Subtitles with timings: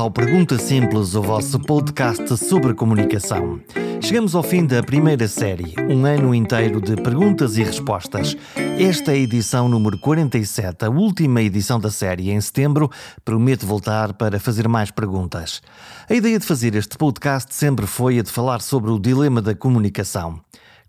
[0.00, 3.60] ao Pergunta Simples, o vosso podcast sobre comunicação.
[4.00, 8.34] Chegamos ao fim da primeira série, um ano inteiro de perguntas e respostas.
[8.78, 12.30] Esta é a edição número 47, a última edição da série.
[12.30, 12.90] Em setembro,
[13.26, 15.60] prometo voltar para fazer mais perguntas.
[16.08, 19.54] A ideia de fazer este podcast sempre foi a de falar sobre o dilema da
[19.54, 20.40] comunicação.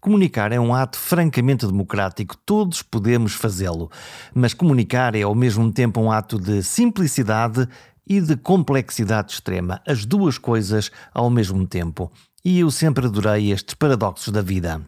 [0.02, 3.92] Comunicar é um ato francamente democrático, todos podemos fazê-lo,
[4.34, 7.68] mas comunicar é ao mesmo tempo um ato de simplicidade
[8.06, 12.12] e de complexidade extrema, as duas coisas ao mesmo tempo.
[12.44, 14.82] E eu sempre adorei estes paradoxos da vida.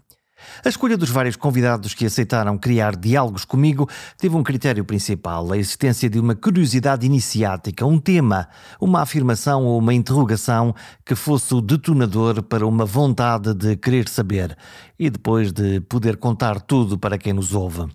[0.63, 5.57] A escolha dos vários convidados que aceitaram criar diálogos comigo teve um critério principal: a
[5.57, 8.47] existência de uma curiosidade iniciática, um tema,
[8.79, 10.73] uma afirmação ou uma interrogação
[11.05, 14.57] que fosse o detonador para uma vontade de querer saber
[14.97, 17.87] e depois de poder contar tudo para quem nos ouve.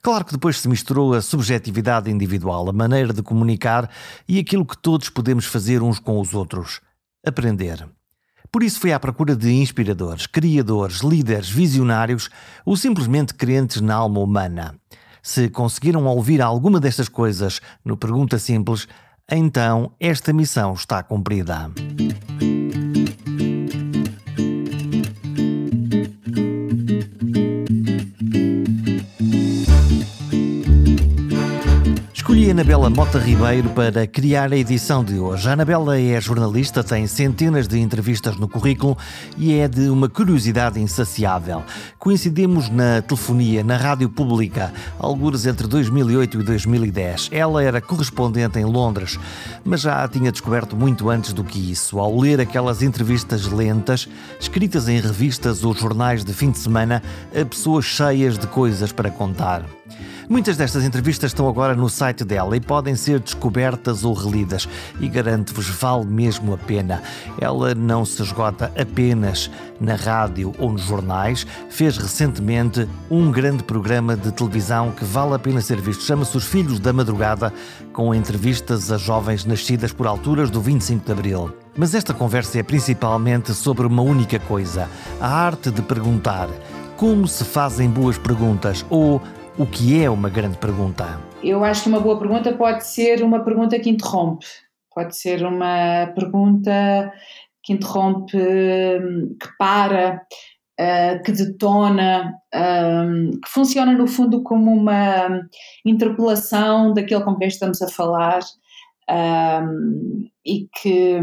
[0.00, 3.90] Claro que depois se misturou a subjetividade individual, a maneira de comunicar
[4.28, 6.80] e aquilo que todos podemos fazer uns com os outros:
[7.26, 7.88] aprender.
[8.54, 12.30] Por isso foi à procura de inspiradores, criadores, líderes, visionários
[12.64, 14.76] ou simplesmente crentes na alma humana.
[15.20, 18.86] Se conseguiram ouvir alguma destas coisas no Pergunta Simples,
[19.28, 21.68] então esta missão está cumprida.
[32.54, 35.48] Anabela Mota Ribeiro para criar a edição de hoje.
[35.48, 38.96] A Anabela é jornalista, tem centenas de entrevistas no currículo
[39.36, 41.64] e é de uma curiosidade insaciável.
[41.98, 47.30] Coincidimos na telefonia, na rádio pública, alguns entre 2008 e 2010.
[47.32, 49.18] Ela era correspondente em Londres,
[49.64, 54.08] mas já a tinha descoberto muito antes do que isso, ao ler aquelas entrevistas lentas,
[54.38, 57.02] escritas em revistas ou jornais de fim de semana,
[57.34, 59.64] a pessoas cheias de coisas para contar.
[60.28, 64.68] Muitas destas entrevistas estão agora no site dela e podem ser descobertas ou relidas,
[65.00, 67.02] e garanto-vos, vale mesmo a pena.
[67.40, 69.50] Ela não se esgota apenas
[69.80, 75.38] na rádio ou nos jornais, fez recentemente um grande programa de televisão que vale a
[75.38, 76.04] pena ser visto.
[76.04, 77.52] Chama-se Os Filhos da Madrugada,
[77.92, 81.54] com entrevistas a jovens nascidas por alturas do 25 de Abril.
[81.76, 84.88] Mas esta conversa é principalmente sobre uma única coisa:
[85.20, 86.48] a arte de perguntar.
[86.96, 89.20] Como se fazem boas perguntas ou
[89.56, 91.20] o que é uma grande pergunta?
[91.42, 94.46] Eu acho que uma boa pergunta pode ser uma pergunta que interrompe,
[94.92, 97.12] pode ser uma pergunta
[97.62, 100.22] que interrompe, que para,
[100.78, 105.40] eh, que detona, eh, que funciona no fundo como uma
[105.84, 108.40] interpelação daquele com quem estamos a falar
[109.08, 109.62] eh,
[110.44, 111.20] e que,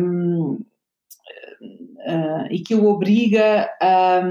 [2.49, 4.23] e que o obriga a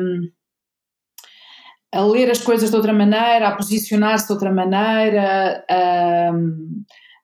[1.92, 6.30] a ler as coisas de outra maneira, a posicionar-se de outra maneira, a,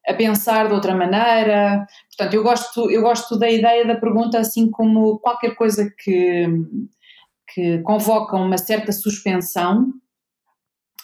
[0.09, 1.87] a, pensar de outra maneira.
[2.09, 6.47] Portanto, eu gosto, eu gosto da ideia da pergunta assim como qualquer coisa que,
[7.55, 9.93] que convoca uma certa suspensão,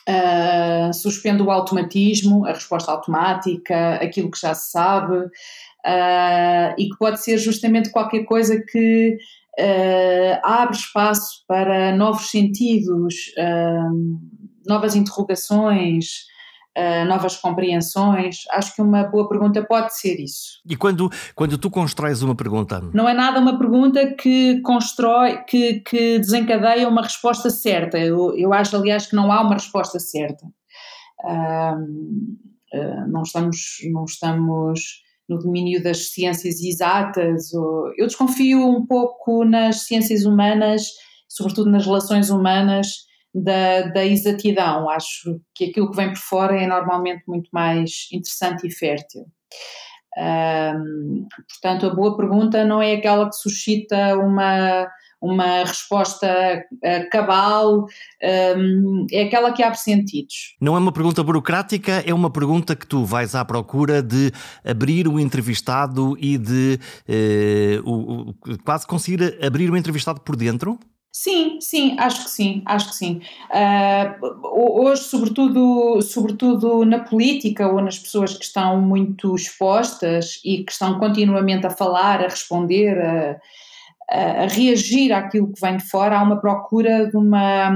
[0.09, 6.97] uh, suspende o automatismo, a resposta automática, aquilo que já se sabe, uh, e que
[6.99, 9.17] pode ser justamente qualquer coisa que
[9.59, 14.21] uh, abre espaço para novos sentidos, uh,
[14.67, 16.07] novas interrogações,
[16.77, 18.43] uh, novas compreensões.
[18.51, 20.61] Acho que uma boa pergunta pode ser isso.
[20.69, 22.81] E quando, quando tu constróis uma pergunta?
[22.93, 27.99] Não é nada uma pergunta que constrói, que, que desencadeia uma resposta certa.
[27.99, 30.47] Eu, eu acho, aliás, que não há uma resposta certa.
[33.09, 33.59] não estamos,
[33.93, 35.03] não estamos
[35.33, 37.53] no domínio das ciências exatas.
[37.53, 40.89] Ou, eu desconfio um pouco nas ciências humanas,
[41.29, 42.89] sobretudo nas relações humanas,
[43.35, 44.89] da, da exatidão.
[44.91, 49.25] Acho que aquilo que vem por fora é normalmente muito mais interessante e fértil.
[51.49, 54.87] Portanto, a boa pergunta não é aquela que suscita uma
[55.23, 56.27] uma resposta
[56.73, 57.87] uh, cabal,
[58.57, 60.57] um, é aquela que abre sentidos.
[60.61, 64.33] Não é uma pergunta burocrática, é uma pergunta que tu vais à procura de
[64.65, 68.35] abrir o entrevistado e de uh, o, o,
[68.65, 70.79] quase conseguir abrir o entrevistado por dentro?
[71.15, 73.21] Sim, sim, acho que sim, acho que sim.
[73.51, 80.73] Uh, hoje, sobretudo, sobretudo na política ou nas pessoas que estão muito expostas e que
[80.73, 83.39] estão continuamente a falar, a responder, a,
[84.13, 87.71] a, reagir àquilo que vem de fora, há uma procura de uma,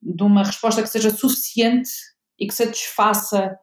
[0.00, 1.90] de uma resposta que seja suficiente
[2.38, 3.58] e que satisfaça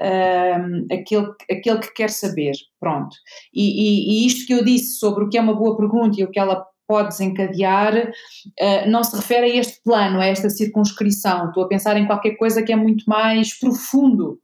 [0.00, 2.52] um, aquele, aquele que quer saber.
[2.80, 3.16] Pronto.
[3.52, 6.24] E, e, e, isto que eu disse sobre o que é uma boa pergunta e
[6.24, 11.48] o que ela pode desencadear uh, não se refere a este plano, a esta circunscrição.
[11.48, 14.38] Estou a pensar em qualquer coisa que é muito mais profundo,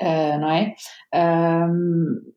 [0.00, 0.74] uh, não é?
[1.14, 2.33] Um,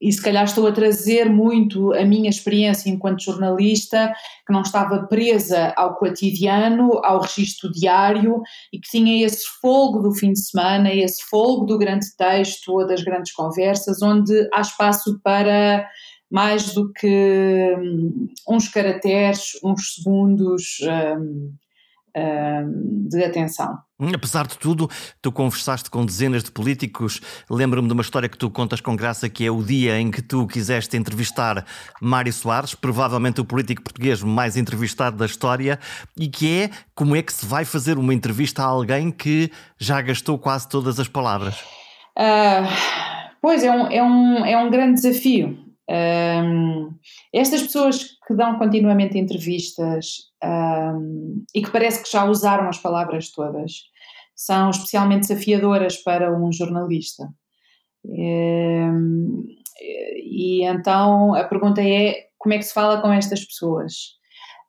[0.00, 4.12] e se calhar estou a trazer muito a minha experiência enquanto jornalista,
[4.46, 10.12] que não estava presa ao cotidiano, ao registro diário e que tinha esse folgo do
[10.12, 15.18] fim de semana, esse folgo do grande texto ou das grandes conversas, onde há espaço
[15.22, 15.88] para
[16.30, 20.78] mais do que hum, uns caracteres, uns segundos.
[20.82, 21.54] Um,
[23.08, 23.85] de atenção.
[24.14, 24.90] Apesar de tudo,
[25.22, 27.18] tu conversaste com dezenas de políticos.
[27.48, 30.20] Lembro-me de uma história que tu contas com graça, que é o dia em que
[30.20, 31.64] tu quiseste entrevistar
[32.00, 35.78] Mário Soares, provavelmente o político português mais entrevistado da história,
[36.14, 40.02] e que é como é que se vai fazer uma entrevista a alguém que já
[40.02, 41.54] gastou quase todas as palavras.
[42.18, 42.68] Uh,
[43.40, 45.65] pois é um, é, um, é um grande desafio.
[45.88, 46.98] Um,
[47.32, 53.30] estas pessoas que dão continuamente entrevistas um, e que parece que já usaram as palavras
[53.30, 53.72] todas
[54.34, 57.28] são especialmente desafiadoras para um jornalista.
[58.04, 59.44] Um,
[59.80, 64.16] e então a pergunta é: como é que se fala com estas pessoas?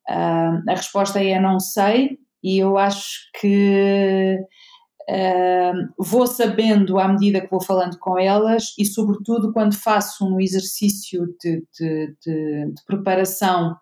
[0.10, 4.40] a resposta é: não sei, e eu acho que
[5.98, 11.33] Vou sabendo à medida que vou falando com elas e, sobretudo, quando faço um exercício
[11.42, 13.77] de, de, de, de preparação,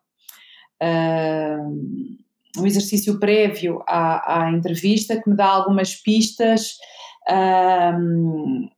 [0.83, 6.77] uh, um exercício prévio à, à, entrevista, que me dá algumas pistas
[7.29, 8.69] uh,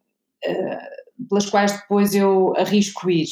[1.28, 3.28] pelas quais depois eu arrisco ir.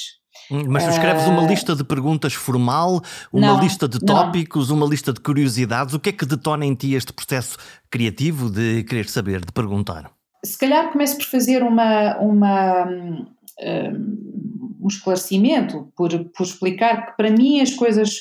[0.51, 3.01] Hum, mas tu escreves uma lista de perguntas formal,
[3.31, 4.77] uma não, lista de tópicos, não.
[4.77, 5.93] uma lista de curiosidades.
[5.93, 7.57] O que é que detona em ti este processo
[7.89, 10.11] criativo de querer saber, de perguntar?
[10.43, 13.25] Se calhar começo por fazer uma, uma, um,
[14.81, 18.19] um esclarecimento, por, por explicar que para mim as coisas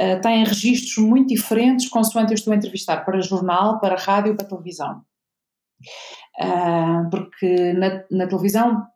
[0.00, 4.46] uh, têm registros muito diferentes consoante eu estou a entrevistar para jornal, para rádio, para
[4.46, 5.02] televisão.
[6.40, 8.86] Uh, porque na, na televisão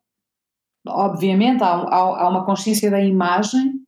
[0.86, 3.84] obviamente há, há, há uma consciência da imagem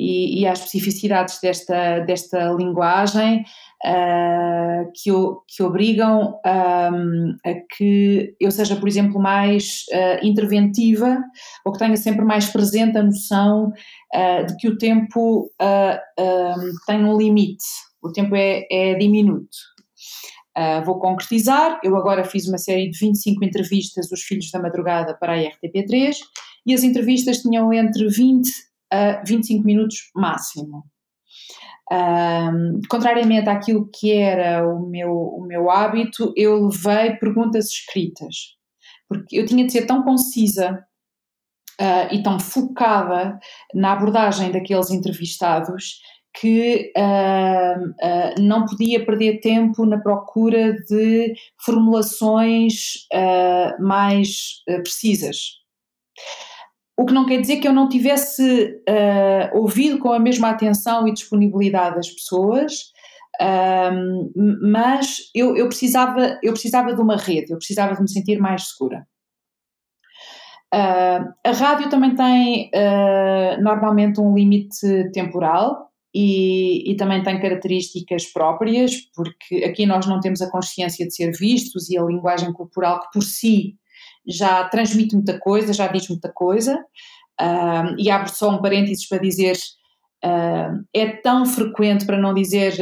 [0.00, 3.44] e, e especificidades desta, desta linguagem
[3.84, 5.10] uh, que,
[5.48, 11.18] que obrigam um, a que eu seja, por exemplo, mais uh, interventiva
[11.64, 13.72] ou que tenha sempre mais presente a noção
[14.14, 17.64] uh, de que o tempo um, tem um limite,
[18.02, 19.70] o tempo é, é diminuto.
[20.60, 21.80] Uh, vou concretizar.
[21.82, 26.16] Eu agora fiz uma série de 25 entrevistas, Os Filhos da Madrugada, para a RTP3,
[26.66, 28.50] e as entrevistas tinham entre 20
[28.92, 30.84] a 25 minutos máximo.
[32.88, 38.56] Contrariamente àquilo que era o meu, o meu hábito, eu levei perguntas escritas,
[39.08, 40.84] porque eu tinha de ser tão concisa
[41.80, 43.38] uh, e tão focada
[43.74, 46.00] na abordagem daqueles entrevistados
[46.34, 51.34] que uh, uh, não podia perder tempo na procura de
[51.64, 55.58] formulações uh, mais precisas.
[56.96, 58.78] O que não quer dizer que eu não tivesse
[59.54, 62.92] ouvido com a mesma atenção e disponibilidade das pessoas,
[64.60, 68.68] mas eu, eu, precisava, eu precisava de uma rede, eu precisava de me sentir mais
[68.68, 69.06] segura.
[70.70, 72.70] a rádio também tem
[73.62, 80.42] normalmente um limite temporal, e, e, também tem características próprias, porque aqui nós não temos
[80.42, 83.76] a consciência de ser vistos e a linguagem corporal que por si
[84.26, 86.84] já transmite muita coisa, já diz muita coisa.
[87.40, 89.56] Uh, e abro só um parênteses para dizer
[90.24, 92.74] uh, é tão frequente, para não dizer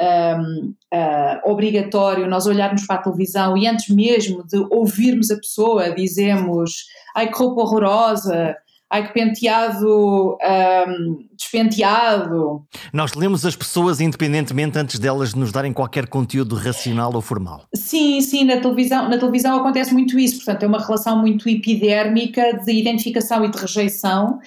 [0.00, 6.86] uh, obrigatório, nós olharmos para a televisão e antes mesmo de ouvirmos a pessoa dizemos
[7.14, 8.56] ai que roupa horrorosa,
[8.90, 12.64] ai que penteado um, despenteado.
[12.92, 17.64] Nós lemos as pessoas independentemente antes delas nos darem qualquer conteúdo racional ou formal.
[17.74, 22.58] Sim, sim, na televisão, na televisão acontece muito isso, portanto é uma relação muito epidérmica
[22.64, 24.38] de identificação e de rejeição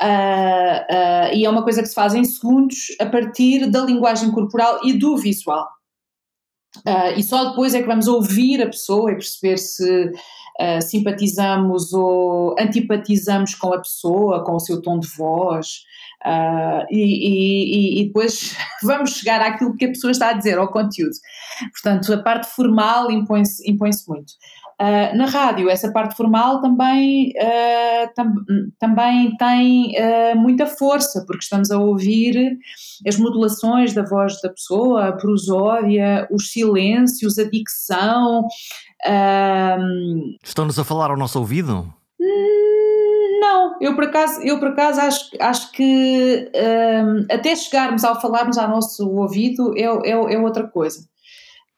[0.00, 4.30] uh, uh, e é uma coisa que se faz em segundos a partir da linguagem
[4.30, 5.66] corporal e do visual.
[6.86, 10.12] Uh, e só depois é que vamos ouvir a pessoa e perceber se
[10.58, 15.82] uh, simpatizamos ou antipatizamos com a pessoa, com o seu tom de voz,
[16.24, 20.72] uh, e, e, e, depois vamos chegar àquilo que a pessoa está a dizer, ao
[20.72, 21.14] conteúdo.
[21.72, 24.32] Portanto, a parte formal impõe-se impõe muito.
[24.80, 28.34] Uh, na rádio, essa parte formal também, uh, tam,
[28.78, 32.56] também tem uh, muita força, porque estamos a ouvir
[33.06, 38.46] as modulações da voz da pessoa, a prosódia, os silêncios, a dicção.
[40.42, 41.92] Estão-nos a falar ao nosso ouvido?
[43.40, 46.50] Não, eu por acaso, eu por acaso acho, acho que
[47.30, 51.00] até chegarmos ao falarmos ao nosso ouvido é, é, é outra coisa.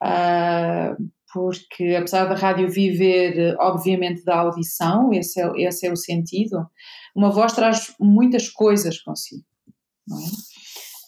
[0.03, 6.67] Uh, porque apesar da rádio viver, obviamente, da audição, esse é, esse é o sentido,
[7.15, 9.43] uma voz traz muitas coisas consigo,
[10.07, 10.52] não é?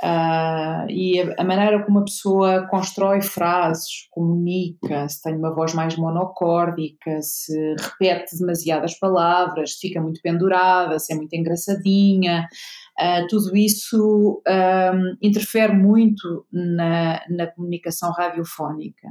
[0.03, 5.73] Uh, e a, a, maneira como a pessoa constrói frases, comunica, se tem uma voz
[5.73, 12.45] mais monocórdica, se repete demasiadas palavras, se fica muito pendurada, se é muito engraçadinha,
[12.99, 19.07] uh, tudo isso um, interfere muito na, na comunicação radiofónica.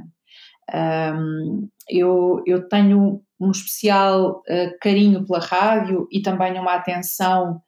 [0.71, 7.61] Um, eu, eu tenho um especial uh, carinho pela rádio e também uma atenção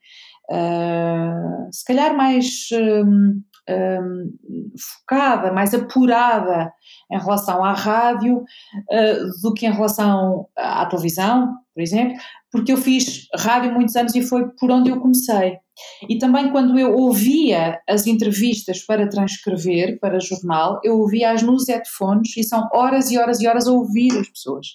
[0.52, 4.32] uh, se calhar mais um, um,
[5.00, 6.72] focada, mais apurada
[7.12, 12.18] em relação à rádio uh, do que em relação à televisão, por exemplo,
[12.52, 15.58] porque eu fiz rádio muitos anos e foi por onde eu comecei.
[16.10, 22.36] E também quando eu ouvia as entrevistas para transcrever para jornal, eu ouvia-as nos headphones
[22.36, 24.68] e são horas e horas e horas a ouvir as pessoas.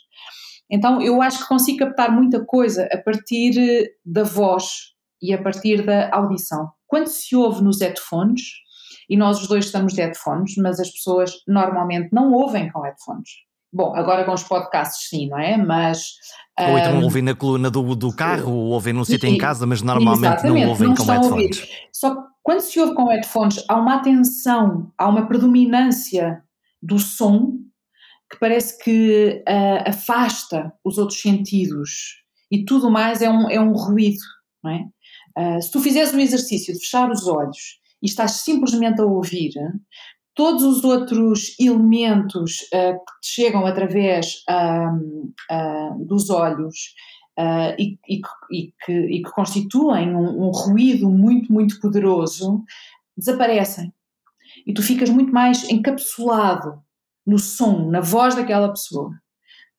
[0.71, 4.92] Então eu acho que consigo captar muita coisa a partir da voz
[5.23, 6.71] e a partir da audição.
[6.87, 8.43] Quando se ouve nos headphones,
[9.09, 13.31] e nós os dois estamos de headphones, mas as pessoas normalmente não ouvem com headphones.
[13.73, 15.57] Bom, agora com os podcasts sim, não é?
[15.57, 16.13] Mas.
[16.59, 19.67] Ou então um, ouvem na coluna do, do carro, ou ouvem num sítio em casa,
[19.67, 21.67] mas normalmente não ouvem não com headphones.
[21.93, 26.43] Só que quando se ouve com headphones, há uma atenção, há uma predominância
[26.83, 27.55] do som
[28.31, 33.73] que parece que uh, afasta os outros sentidos e tudo mais é um, é um
[33.73, 34.23] ruído,
[34.63, 34.85] não é?
[35.39, 39.53] Uh, se tu fizeres o exercício de fechar os olhos e estás simplesmente a ouvir,
[40.35, 46.95] todos os outros elementos uh, que te chegam através uh, dos olhos
[47.79, 48.21] e, e,
[48.51, 52.63] e, que, e, que, constituem um, um ruído muito, muito poderoso
[53.17, 53.93] desaparecem.
[54.67, 56.83] E tu ficas muito mais encapsulado
[57.27, 59.11] no som, na voz daquela pessoa.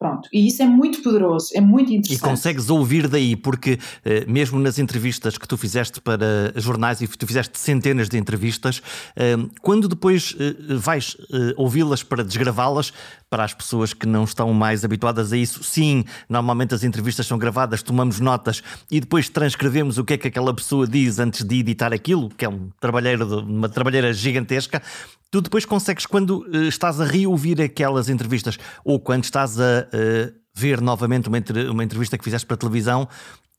[0.04, 2.20] Pronto, e isso é muito poderoso, é muito interessante.
[2.20, 7.08] E consegues ouvir daí, porque eh, mesmo nas entrevistas que tu fizeste para jornais e
[7.08, 8.82] tu fizeste centenas de entrevistas,
[9.16, 11.16] eh, quando depois eh, vais
[11.56, 12.92] ouvi-las para desgravá-las,
[13.34, 17.36] para as pessoas que não estão mais habituadas a isso, sim, normalmente as entrevistas são
[17.36, 18.62] gravadas, tomamos notas
[18.92, 22.46] e depois transcrevemos o que é que aquela pessoa diz antes de editar aquilo, que
[22.46, 24.84] é um trabalheiro, uma trabalheira gigantesca.
[25.32, 30.43] Tu depois consegues, quando uh, estás a reouvir aquelas entrevistas ou quando estás a uh,
[30.54, 31.40] ver novamente uma,
[31.72, 33.08] uma entrevista que fizeste para a televisão,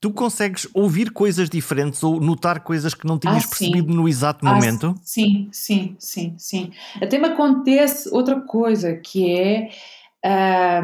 [0.00, 4.46] tu consegues ouvir coisas diferentes ou notar coisas que não tinhas ah, percebido no exato
[4.46, 4.94] ah, momento?
[5.02, 6.70] Sim, sim, sim, sim.
[7.00, 9.70] Até me acontece outra coisa que é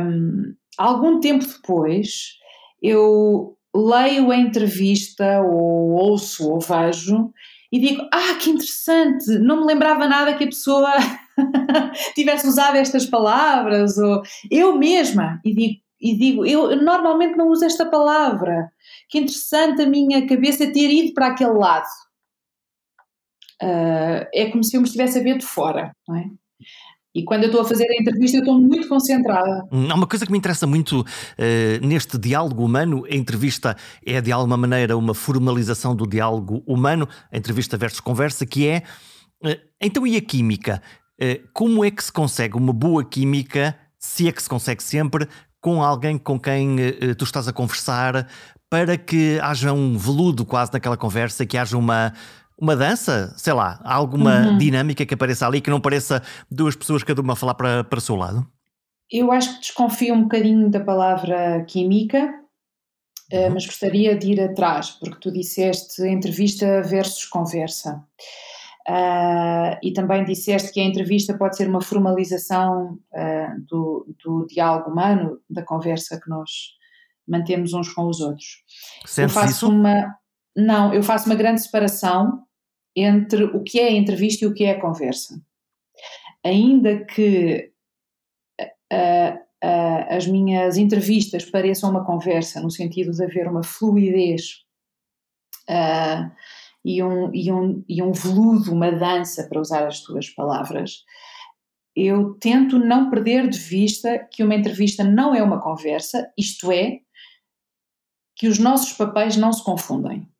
[0.01, 2.39] um, algum tempo depois
[2.83, 7.31] eu leio a entrevista ou ouço ou vejo
[7.71, 10.93] e digo: Ah, que interessante, não me lembrava nada que a pessoa
[12.15, 17.65] tivesse usado estas palavras, ou eu mesma, e digo, e digo: eu normalmente não uso
[17.65, 18.73] esta palavra,
[19.09, 21.87] que interessante a minha cabeça ter ido para aquele lado.
[23.63, 26.25] Uh, é como se eu me estivesse a ver de fora, não é?
[27.15, 29.67] E quando eu estou a fazer a entrevista, eu estou muito concentrada.
[29.71, 33.77] Há uma coisa que me interessa muito uh, neste diálogo humano: a entrevista
[34.07, 38.83] é de alguma maneira uma formalização do diálogo humano, a entrevista versus conversa, que é.
[39.45, 40.81] Uh, então, e a química?
[41.21, 45.27] Uh, como é que se consegue uma boa química, se é que se consegue sempre,
[45.61, 46.77] com alguém com quem
[47.19, 48.27] tu estás a conversar,
[48.69, 52.13] para que haja um veludo quase naquela conversa, que haja uma
[52.61, 54.59] uma dança, sei lá, alguma uhum.
[54.59, 57.99] dinâmica que apareça ali que não pareça duas pessoas cada uma a falar para, para
[57.99, 58.47] o seu lado?
[59.11, 62.33] Eu acho que desconfio um bocadinho da palavra química,
[63.33, 63.55] eh, uhum.
[63.55, 68.05] mas gostaria de ir atrás, porque tu disseste entrevista versus conversa.
[68.89, 74.91] Uh, e também disseste que a entrevista pode ser uma formalização uh, do, do diálogo
[74.91, 76.51] humano, da conversa que nós
[77.29, 78.65] mantemos uns com os outros.
[79.07, 79.69] Sentes eu faço isso?
[79.69, 80.19] uma
[80.57, 82.43] não, eu faço uma grande separação
[82.95, 85.41] entre o que é a entrevista e o que é a conversa.
[86.45, 87.73] Ainda que
[88.61, 89.39] uh,
[90.09, 94.65] as minhas entrevistas pareçam uma conversa, no sentido de haver uma fluidez
[95.69, 96.31] uh,
[96.85, 101.05] e, um, e, um, e um veludo, uma dança, para usar as tuas palavras,
[101.95, 107.01] eu tento não perder de vista que uma entrevista não é uma conversa, isto é,
[108.37, 110.31] que os nossos papéis não se confundem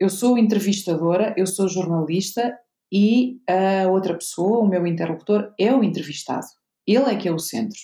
[0.00, 2.58] eu sou entrevistadora, eu sou jornalista
[2.90, 6.46] e a outra pessoa, o meu interlocutor, é o entrevistado.
[6.86, 7.78] Ele é que é o centro.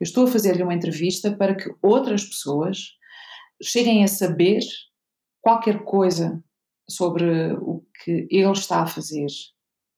[0.00, 2.78] Eu estou a fazer-lhe uma entrevista para que outras pessoas
[3.62, 4.60] cheguem a saber
[5.40, 6.42] qualquer coisa
[6.88, 9.26] sobre o que ele está a fazer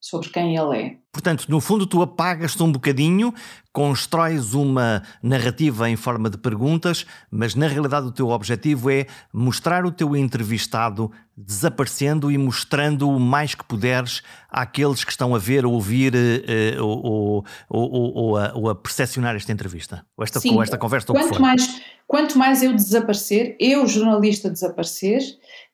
[0.01, 0.97] sobre quem ele é.
[1.13, 3.35] Portanto, no fundo, tu apagas-te um bocadinho,
[3.73, 9.85] constróis uma narrativa em forma de perguntas, mas na realidade o teu objetivo é mostrar
[9.85, 15.65] o teu entrevistado desaparecendo e mostrando o mais que puderes àqueles que estão a ver,
[15.65, 20.39] a ouvir uh, ou, ou, ou, ou, a, ou a percepcionar esta entrevista, ou esta,
[20.39, 21.09] Sim, ou esta conversa.
[21.09, 25.21] Quanto mais, quanto mais eu desaparecer, eu, jornalista, desaparecer,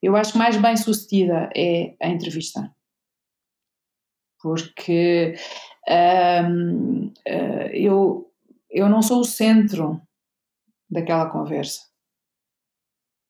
[0.02, 2.70] eu acho que mais bem sucedida é a entrevista
[4.54, 5.34] porque
[5.88, 8.30] um, eh, eu,
[8.70, 10.00] eu não sou o centro
[10.90, 11.80] daquela conversa,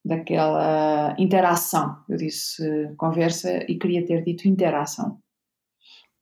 [0.05, 2.05] daquela interação.
[2.09, 5.21] Eu disse conversa e queria ter dito interação.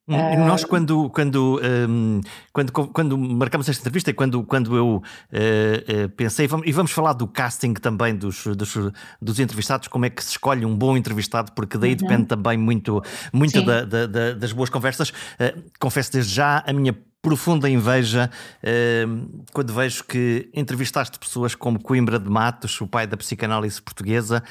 [0.06, 1.58] Uh, Nós, quando, quando,
[1.88, 2.20] um,
[2.52, 6.92] quando, quando marcamos esta entrevista e quando, quando eu uh, uh, pensei, vamos, e vamos
[6.92, 10.94] falar do casting também dos, dos, dos, entrevistados, como é que se escolhe um bom
[10.94, 11.96] entrevistado, porque daí uhum.
[11.96, 15.10] depende também muito, muito da, da, da, das boas conversas.
[15.80, 18.30] confesso desde já a minha profunda inveja
[19.50, 24.42] quando vejo que entrevistaste pessoas como Coimbra de Matos, o pai da psicanálise portuguesa.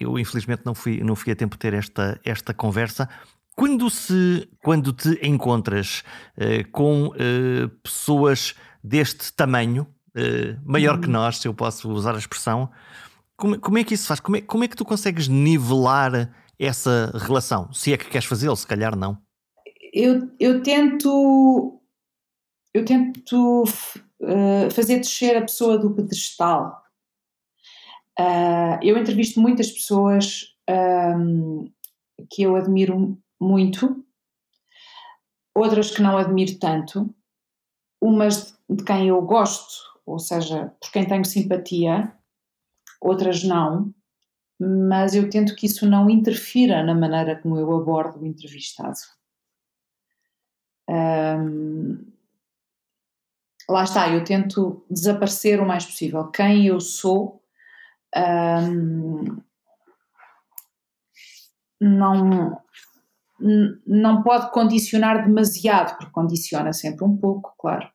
[0.00, 3.08] eu, infelizmente, não fui, não fui a tempo de ter esta, esta conversa.
[3.56, 6.04] Quando, se, quando te encontras
[6.36, 11.00] uh, com uh, pessoas deste tamanho, uh, maior uhum.
[11.00, 12.70] que nós, se eu posso usar a expressão,
[13.34, 14.20] como, como é que isso faz?
[14.20, 17.72] Como é, como é que tu consegues nivelar essa relação?
[17.72, 19.16] Se é que queres fazê-lo, se calhar não.
[19.90, 21.80] Eu, eu tento.
[22.74, 23.64] Eu tento
[24.74, 26.82] fazer descer a pessoa do pedestal.
[28.82, 31.70] eu entrevisto muitas pessoas um,
[32.30, 34.04] que eu admiro muito,
[35.54, 37.14] outras que não admiro tanto,
[38.00, 39.74] umas de quem eu gosto,
[40.04, 42.12] ou seja, por quem tenho simpatia,
[43.00, 43.94] outras não,
[44.58, 48.96] mas eu tento que isso não interfira na maneira como eu abordo o entrevistado.
[53.68, 56.30] lá está, eu tento desaparecer o mais possível.
[56.30, 57.42] Quem eu sou
[61.80, 62.62] não,
[63.86, 67.88] não pode condicionar demasiado, porque condiciona sempre um pouco, claro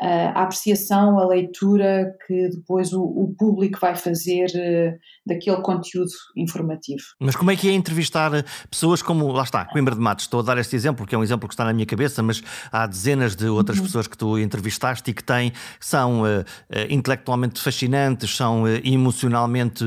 [0.00, 7.02] a apreciação, a leitura que depois o, o público vai fazer uh, daquele conteúdo informativo.
[7.18, 8.30] Mas como é que é entrevistar
[8.70, 11.22] pessoas como, lá está, Coimbra de Matos, estou a dar este exemplo, que é um
[11.22, 13.84] exemplo que está na minha cabeça, mas há dezenas de outras uhum.
[13.84, 16.44] pessoas que tu entrevistaste e que têm, são uh,
[16.88, 19.84] intelectualmente fascinantes, são uh, emocionalmente,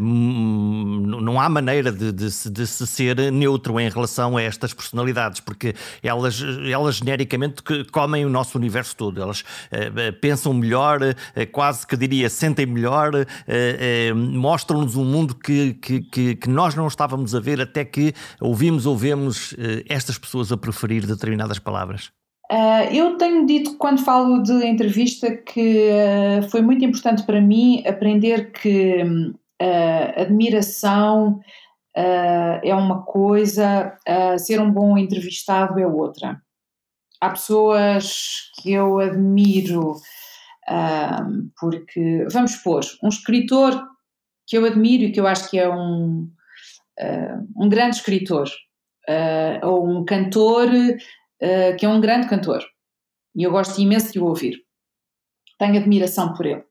[0.00, 5.74] não há maneira de, de, de, se ser neutro em relação a estas personalidades, porque
[6.02, 11.86] elas, elas genericamente comem o nosso universo todo, elas elas uh, pensam melhor, uh, quase
[11.86, 13.10] que diria, sentem melhor,
[14.14, 18.86] mostram-nos um mundo que, que, que, que, nós não estávamos a ver até que ouvimos
[18.86, 19.54] ou vemos
[19.88, 22.10] estas pessoas a preferir determinadas palavras.
[22.52, 27.82] Uh, eu tenho dito quando falo de entrevista que uh, foi muito importante para mim
[27.86, 31.40] aprender que uh, admiração
[31.96, 33.96] é uma coisa,
[34.36, 36.42] ser um bom entrevistado é outra
[37.24, 39.92] há pessoas que eu admiro,
[40.70, 43.82] um, porque, vamos supor, um escritor
[44.46, 46.30] que eu admiro e que eu acho que é um,
[47.00, 48.48] uh, um grande escritor,
[49.08, 52.62] uh, ou um cantor uh, que é um grande cantor,
[53.34, 54.62] e eu gosto imenso de o ouvir.
[55.58, 56.64] Tenho admiração por ele.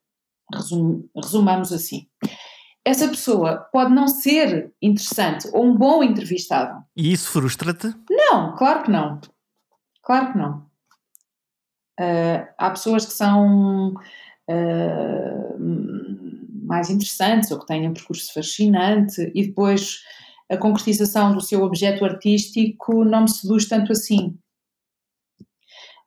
[0.53, 2.07] Resum, resumamos assim.
[2.85, 6.83] Essa pessoa pode não ser interessante ou um bom entrevistado.
[6.95, 7.95] E isso frustra-te?
[8.09, 9.19] Não, claro que não.
[10.03, 10.65] Claro que não.
[11.99, 15.57] Uh, há pessoas que são uh,
[16.65, 20.01] mais interessantes ou que têm um percurso fascinante e depois
[20.49, 24.37] a concretização do seu objeto artístico não me seduz tanto assim.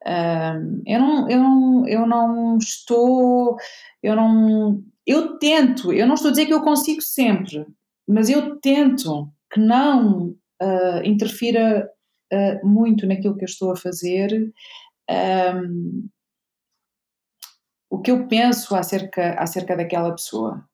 [0.04, 3.56] Uh, eu, não, eu, não, eu não estou,
[4.02, 7.66] eu não, eu tento, eu não estou a dizer que eu consigo sempre,
[8.06, 10.28] mas eu tento que não
[10.62, 11.88] uh, interfira
[12.32, 14.52] uh, muito naquilo que eu estou a fazer.
[15.10, 16.08] Um,
[17.90, 20.64] o que eu penso acerca, acerca daquela pessoa.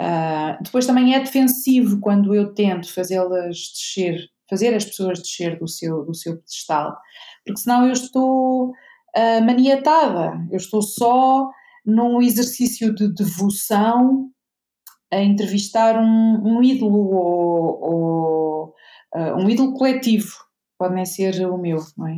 [0.00, 5.68] Uh, depois também é defensivo quando eu tento fazê-las descer, fazer as pessoas descer do
[5.68, 6.96] seu, do seu pedestal,
[7.44, 11.48] porque senão eu estou uh, maniatada, eu estou só
[11.86, 14.30] num exercício de devoção
[15.12, 18.74] a entrevistar um, um ídolo ou, ou
[19.14, 20.44] uh, um ídolo coletivo
[20.84, 22.16] pode nem ser o meu, não é?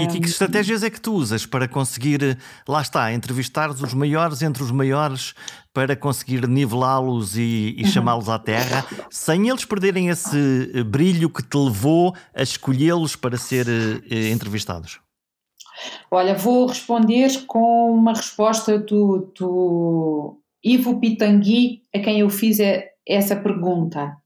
[0.00, 4.62] E que, estratégias é que tu usas para conseguir, lá está, entrevistar os maiores entre
[4.62, 5.34] os maiores,
[5.74, 7.88] para conseguir nivelá-los e, e uhum.
[7.88, 13.36] chamá-los à terra, sem eles perderem esse eh, brilho que te levou a escolhê-los para
[13.36, 15.00] ser eh, entrevistados?
[16.08, 22.58] Olha, vou responder com uma resposta do, do Ivo Pitangui, a quem eu fiz
[23.04, 24.16] essa pergunta,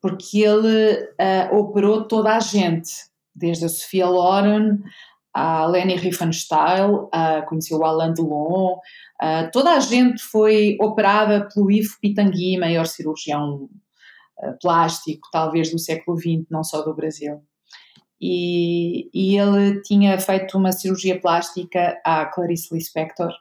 [0.00, 2.90] porque ele uh, operou toda a gente
[3.34, 4.78] desde a Sofia Loren
[5.32, 8.76] à Leni Riefenstahl, uh, conheceu o Alain Delon,
[9.52, 13.68] toda a gente foi operada pelo Ivo Pitangui, maior cirurgião
[14.38, 17.40] uh, plástico, talvez do século XX, não só do Brasil.
[18.20, 23.32] E, e, ele tinha feito uma cirurgia plástica à Clarice Lispector,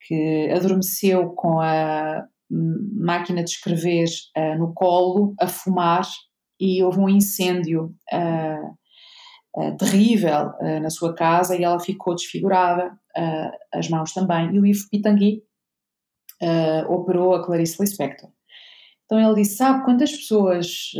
[0.00, 6.06] que adormeceu com a máquina de escrever uh, no colo, a fumar,
[6.62, 8.76] e houve um incêndio uh,
[9.56, 14.54] uh, terrível uh, na sua casa e ela ficou desfigurada, uh, as mãos também.
[14.54, 15.42] E o Ivo Pitangui
[16.88, 18.28] operou a Clarice Lispector.
[19.04, 20.90] Então ele disse: Sabe, quantas pessoas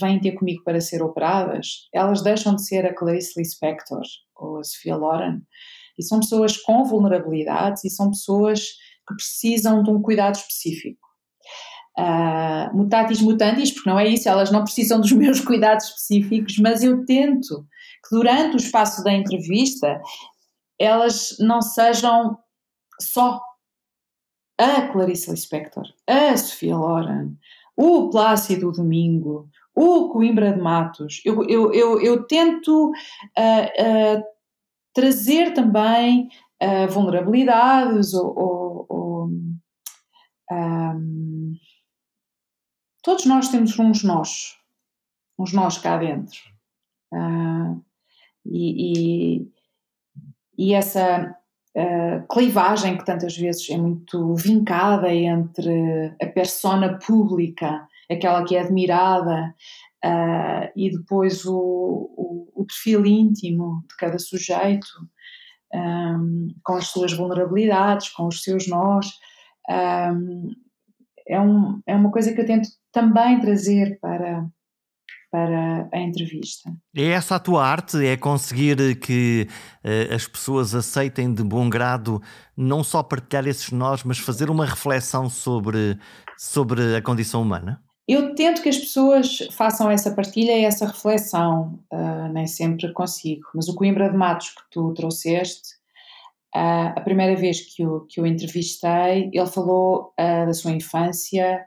[0.00, 4.00] vêm ter comigo para ser operadas, elas deixam de ser a Clarice Lispector
[4.34, 5.42] ou a Sofia Loren.
[5.98, 8.60] E são pessoas com vulnerabilidades e são pessoas
[9.06, 11.06] que precisam de um cuidado específico
[11.98, 16.82] uh, mutatis mutandis, porque não é isso, elas não precisam dos meus cuidados específicos, mas
[16.82, 17.66] eu tento
[18.06, 20.00] que durante o espaço da entrevista
[20.78, 22.38] elas não sejam
[23.00, 23.40] só
[24.58, 27.34] a Clarice Lispector, a Sofia Loren,
[27.76, 31.20] o Plácido Domingo, o Coimbra de Matos.
[31.24, 34.22] Eu, eu, eu, eu tento uh, uh,
[34.94, 36.28] trazer também
[36.62, 38.95] uh, vulnerabilidades ou, ou
[40.50, 41.54] um,
[43.02, 44.56] todos nós temos uns nós,
[45.38, 46.38] uns nós cá dentro.
[47.12, 47.84] Uh,
[48.44, 49.52] e, e,
[50.58, 51.36] e, essa
[51.76, 58.60] uh, clivagem que tantas vezes é muito vincada entre a persona pública, aquela que é
[58.60, 59.54] admirada,
[60.04, 64.86] uh, e depois o, o, o, perfil íntimo de cada sujeito,
[65.74, 69.06] um, com as suas vulnerabilidades, com os seus nós.
[69.68, 70.50] Um,
[71.28, 74.46] é, um, é uma coisa que eu tento também trazer para,
[75.30, 76.72] para a entrevista.
[76.96, 78.04] É essa a tua arte?
[78.04, 79.48] É conseguir que
[79.84, 82.22] uh, as pessoas aceitem de bom grado
[82.56, 85.98] não só partilhar esses nós, mas fazer uma reflexão sobre,
[86.38, 87.82] sobre a condição humana?
[88.08, 93.42] Eu tento que as pessoas façam essa partilha e essa reflexão, uh, nem sempre consigo,
[93.52, 95.75] mas o Coimbra de Matos que tu trouxeste
[96.54, 101.64] Uh, a primeira vez que o, que o entrevistei, ele falou uh, da sua infância,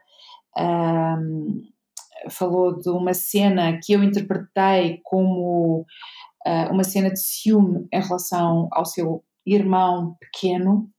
[2.30, 5.86] falou de uma cena que eu interpretei como
[6.46, 10.90] uh, uma cena de ciúme em relação ao seu irmão pequeno.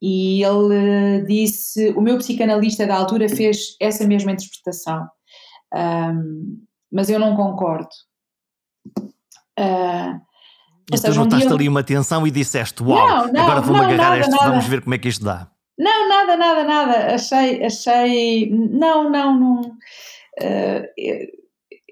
[0.00, 5.08] e ele disse: O meu psicanalista da altura fez essa mesma interpretação,
[5.74, 7.88] um, mas eu não concordo.
[9.58, 10.27] Uh,
[10.92, 13.80] e tu seja, notaste um ali uma tensão e disseste: Uau, não, não, agora vou-me
[13.80, 14.50] agarrar nada, a nada.
[14.50, 15.48] vamos ver como é que isto dá.
[15.78, 17.14] Não, nada, nada, nada.
[17.14, 18.50] Achei, achei.
[18.50, 19.60] Não, não, não.
[20.40, 21.38] Uh,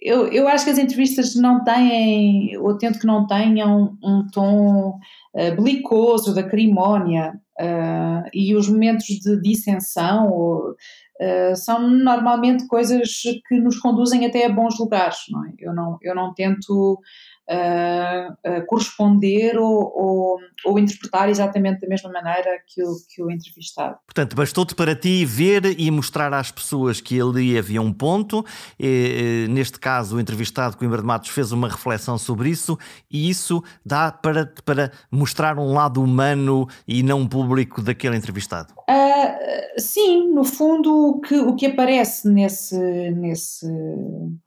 [0.07, 4.99] eu, eu acho que as entrevistas não têm, ou tento que não tenham um tom
[5.35, 13.59] uh, belicoso, da crimónia, uh, e os momentos de dissensão uh, são normalmente coisas que
[13.59, 15.53] nos conduzem até a bons lugares, não é?
[15.59, 17.01] Eu não, eu não tento
[17.49, 23.97] uh, corresponder ou, ou, ou, interpretar exatamente da mesma maneira que o, que o entrevistado.
[24.07, 28.45] Portanto, bastou-te para ti ver e mostrar às pessoas que ali havia um ponto.
[28.79, 32.79] E, neste caso, o entrevistado Coimbra de Matos fez uma reflexão sobre isso
[33.11, 38.75] e isso dá para, para mostrar um lado humano e não público daquele entrevistado.
[38.89, 42.79] Uh, sim, no fundo, o que, o que aparece nesse,
[43.11, 43.67] nesse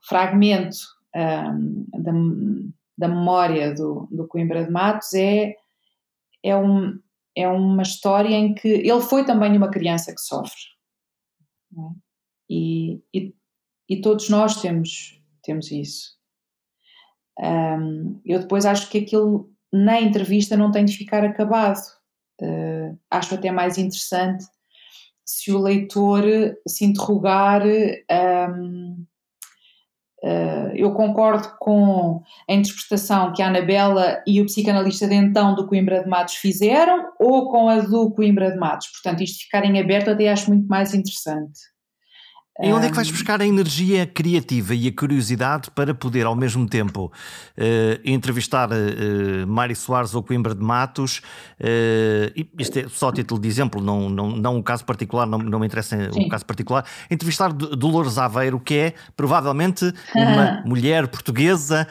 [0.00, 0.78] fragmento
[1.14, 2.12] um, da,
[3.00, 5.56] da memória do, do Coimbra de Matos é,
[6.44, 7.00] é, um,
[7.34, 10.60] é uma história em que ele foi também uma criança que sofre.
[11.72, 11.80] É?
[12.50, 13.34] E, e,
[13.88, 16.18] e, todos nós temos, temos isso.
[17.38, 21.80] Um, eu depois acho que aquilo na entrevista não tem de ficar acabado.
[22.42, 24.44] Uh, acho até mais interessante
[25.24, 26.24] se o leitor
[26.66, 29.06] se interrogar um,
[30.22, 35.66] Uh, eu concordo com a interpretação que a Anabela e o psicanalista de então do
[35.66, 38.88] Coimbra de Matos fizeram ou com a do Coimbra de Matos.
[38.88, 41.69] Portanto, isto ficar em aberto até acho muito mais interessante.
[42.62, 46.36] E onde é que vais buscar a energia criativa e a curiosidade para poder, ao
[46.36, 51.22] mesmo tempo, uh, entrevistar uh, Mário Soares ou Coimbra de Matos?
[51.58, 55.38] Uh, isto é só a título de exemplo, não, não, não um caso particular, não,
[55.38, 56.26] não me interessa Sim.
[56.26, 56.84] um caso particular.
[57.10, 61.86] Entrevistar Dolores Aveiro, que é provavelmente uma mulher portuguesa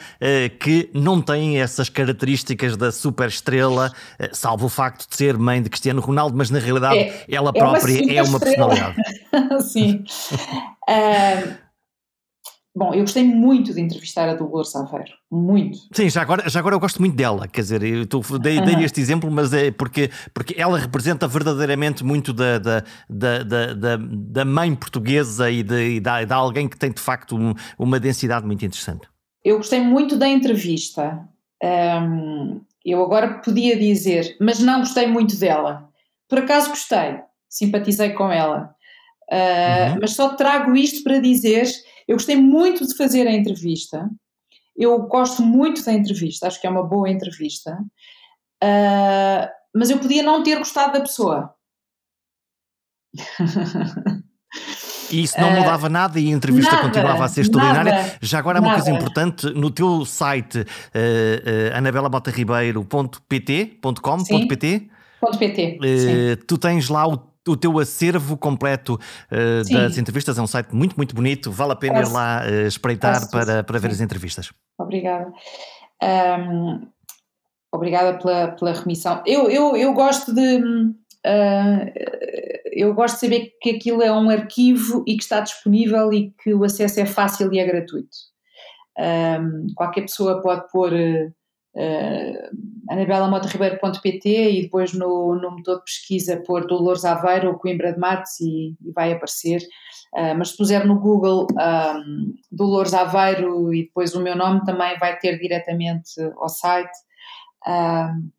[0.60, 3.92] que não tem essas características da super estrela,
[4.32, 7.98] salvo o facto de ser mãe de Cristiano Ronaldo, mas na realidade é, ela própria
[7.98, 8.96] é uma, é uma personalidade.
[9.72, 10.04] Sim.
[10.90, 11.56] Uh,
[12.74, 15.78] bom, eu gostei muito de entrevistar a Dolores Aveiro, muito.
[15.92, 18.82] Sim, já agora, já agora eu gosto muito dela, quer dizer, eu tô, dei, dei
[18.84, 23.42] este exemplo, mas é porque, porque ela representa verdadeiramente muito da, da, da,
[23.74, 27.54] da, da mãe portuguesa e de, e de, de alguém que tem de facto um,
[27.78, 29.06] uma densidade muito interessante.
[29.44, 31.26] Eu gostei muito da entrevista.
[31.62, 35.88] Um, eu agora podia dizer, mas não gostei muito dela.
[36.28, 38.74] Por acaso gostei, simpatizei com ela.
[39.30, 39.98] Uh, uhum.
[40.00, 41.70] Mas só trago isto para dizer:
[42.08, 44.10] eu gostei muito de fazer a entrevista,
[44.76, 47.78] eu gosto muito da entrevista, acho que é uma boa entrevista,
[48.62, 51.54] uh, mas eu podia não ter gostado da pessoa.
[55.12, 57.92] E isso não mudava uh, nada e a entrevista nada, continuava a ser extraordinária.
[57.92, 61.76] Nada, Já agora há uma coisa importante, no teu site uh, uh,
[66.32, 70.38] uh, tu tens lá o o teu acervo completo uh, das entrevistas.
[70.38, 71.50] É um site muito, muito bonito.
[71.50, 72.10] Vale a pena Posso.
[72.10, 74.52] ir lá uh, espreitar para, para ver as entrevistas.
[74.78, 75.32] Obrigada.
[76.02, 76.86] Um,
[77.72, 79.22] obrigada pela, pela remissão.
[79.26, 80.58] Eu, eu, eu gosto de.
[81.26, 81.92] Uh,
[82.72, 86.54] eu gosto de saber que aquilo é um arquivo e que está disponível e que
[86.54, 88.16] o acesso é fácil e é gratuito.
[88.98, 90.92] Um, qualquer pessoa pode pôr
[91.74, 92.50] uh,
[94.50, 98.76] e depois no, no motor de pesquisa pôr Dolores Aveiro ou Coimbra de Matos e,
[98.80, 99.60] e vai aparecer.
[100.14, 104.98] Uh, mas se puser no Google um, Dolores Aveiro e depois o meu nome também
[104.98, 106.96] vai ter diretamente ao site.
[107.66, 108.30] Uh,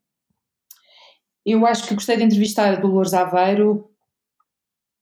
[1.45, 3.89] eu acho que gostei de entrevistar a Dolores Aveiro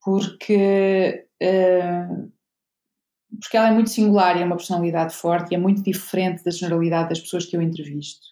[0.04, 2.32] porque uh,
[3.40, 6.52] porque ela é muito singular e é uma personalidade forte e é muito diferente da
[6.52, 8.28] generalidade das pessoas que eu entrevisto.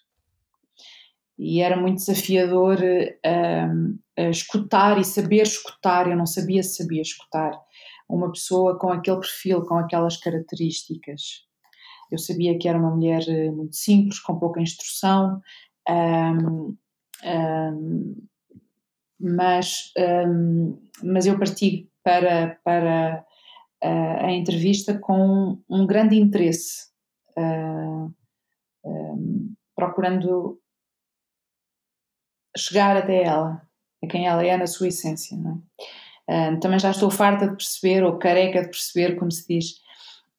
[1.38, 2.78] E era muito desafiador
[3.24, 3.98] um,
[4.30, 6.08] escutar e saber escutar.
[6.08, 7.52] Eu não sabia se sabia escutar
[8.08, 11.46] uma pessoa com aquele perfil, com aquelas características.
[12.10, 15.40] Eu sabia que era uma mulher eh, muito simples, com pouca instrução,
[15.88, 16.74] um,
[17.24, 18.16] um,
[19.20, 19.92] mas,
[21.02, 23.24] mas eu parti para, para
[23.84, 26.88] uh, a entrevista com um grande interesse,
[27.36, 28.14] uh,
[28.84, 30.60] um, procurando
[32.56, 33.62] chegar até ela,
[34.02, 35.36] a quem ela é na sua essência.
[36.28, 36.52] É?
[36.52, 39.80] Uh, também já estou farta de perceber, ou careca de perceber, como se diz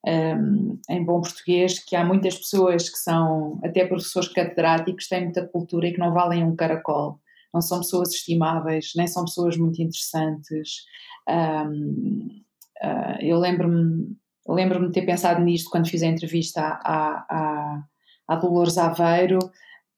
[0.05, 5.47] um, em bom português, que há muitas pessoas que são até professores catedráticos, têm muita
[5.47, 7.19] cultura e que não valem um caracol.
[7.53, 10.85] Não são pessoas estimáveis, nem são pessoas muito interessantes.
[11.27, 12.43] Um,
[12.81, 17.83] Uh, eu lembro-me lembro-me de ter pensado nisto quando fiz a entrevista à, à,
[18.27, 19.39] à Dolores Aveiro,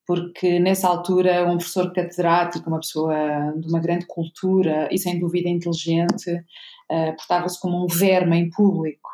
[0.05, 3.15] porque nessa altura um professor catedrático, uma pessoa
[3.57, 9.09] de uma grande cultura e sem dúvida inteligente, uh, portava-se como um verme em público.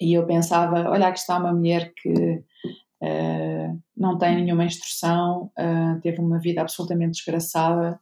[0.00, 2.42] E eu pensava, olha, aqui está uma mulher que
[3.02, 8.00] uh, não tem nenhuma instrução, uh, teve uma vida absolutamente desgraçada,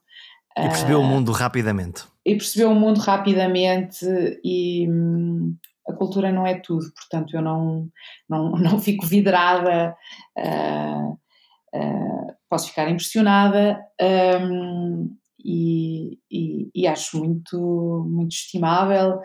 [0.58, 2.04] e percebeu uh, o mundo rapidamente.
[2.24, 4.04] E percebeu o mundo rapidamente
[4.44, 5.56] e hum,
[5.88, 7.88] a cultura não é tudo, portanto eu não,
[8.28, 9.94] não, não fico vidrada,
[10.38, 11.12] uh,
[11.74, 13.80] uh, posso ficar impressionada
[14.42, 19.20] um, e, e, e, acho muito, muito estimável,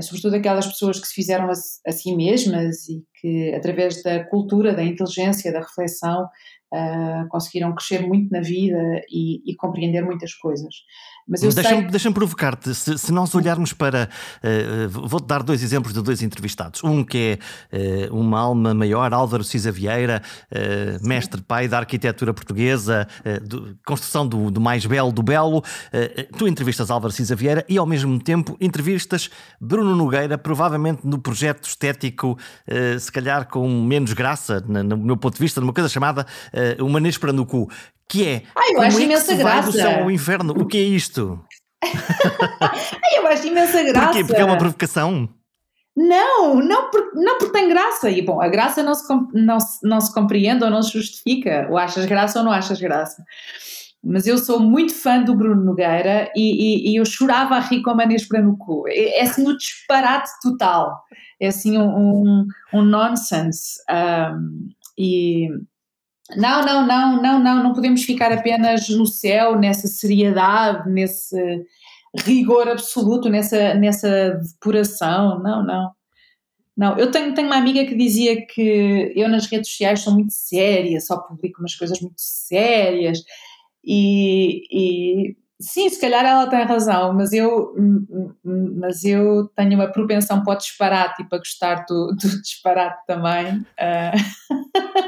[0.00, 4.72] sobretudo aquelas pessoas que se fizeram a, a si mesmas e que através da cultura,
[4.72, 6.28] da inteligência, da reflexão,
[6.72, 10.74] uh, conseguiram crescer muito na vida e, e compreender muitas coisas.
[11.28, 11.90] Mas eu Deixa-me sei...
[11.90, 14.08] deixa provocar-te, se, se, nós olharmos para.
[14.42, 16.82] Uh, Vou-te dar dois exemplos de dois entrevistados.
[16.82, 17.38] Um que
[17.70, 23.06] é uh, uma alma maior, Álvaro Cisa Vieira, uh, mestre pai da arquitetura portuguesa,
[23.42, 25.62] do, construção do, do, mais belo do belo.
[26.36, 29.28] tu entrevistas Álvaro Cisa Vieira e, ao mesmo tempo, entrevistas
[29.60, 32.38] Bruno Nogueira, provavelmente no projeto estético,
[32.98, 36.26] se calhar com menos graça, no meu ponto de vista, numa coisa chamada
[36.78, 37.68] Uma Néspera no Cu
[38.08, 39.70] que é Ai, eu acho é imensa graça.
[39.70, 40.54] do céu ao inferno?
[40.56, 41.44] O que é isto?
[41.84, 44.06] Ai, eu acho imensa graça.
[44.06, 44.24] Porquê?
[44.24, 45.28] Porque é uma provocação?
[45.94, 48.08] Não, não, por, não porque tem graça.
[48.08, 51.66] E bom, a graça não se, não, não se compreende ou não se justifica.
[51.70, 53.22] Ou achas graça ou não achas graça.
[54.02, 57.82] mas eu sou muito fã do Bruno Nogueira e, e, e eu chorava a rir
[57.82, 58.84] com a Manespra no cu.
[58.86, 61.02] É, é assim o um disparate total,
[61.40, 63.78] é assim um, um, um nonsense.
[63.90, 65.48] Um, e
[66.36, 71.36] não, não, não, não, não, não podemos ficar apenas no céu, nessa seriedade, nesse
[72.16, 75.42] rigor absoluto, nessa, nessa depuração.
[75.42, 75.90] Não, não.
[76.76, 80.32] Não, eu tenho, tenho uma amiga que dizia que eu nas redes sociais sou muito
[80.32, 83.24] séria, só publico umas coisas muito sérias
[83.84, 87.74] e, e sim, se calhar ela tem razão, mas eu,
[88.44, 93.58] mas eu tenho uma propensão para o disparate e para gostar do, do disparate também.
[93.58, 95.07] Uh...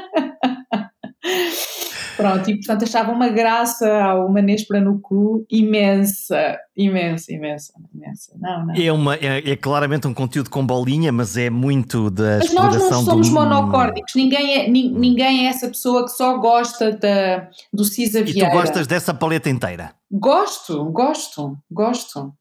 [2.21, 8.33] Pronto, e portanto achava uma graça ao Manespra no cu imensa, imensa, imensa, imensa.
[8.39, 8.75] Não, não.
[8.75, 12.79] É, uma, é, é, claramente um conteúdo com bolinha, mas é muito da mas exploração
[12.79, 13.33] nós não somos do...
[13.33, 18.47] monocórdicos, ninguém é, ninguém é essa pessoa que só gosta da, do Cisa Vieira.
[18.47, 19.93] E tu gostas dessa paleta inteira?
[20.11, 22.33] Gosto, gosto, gosto.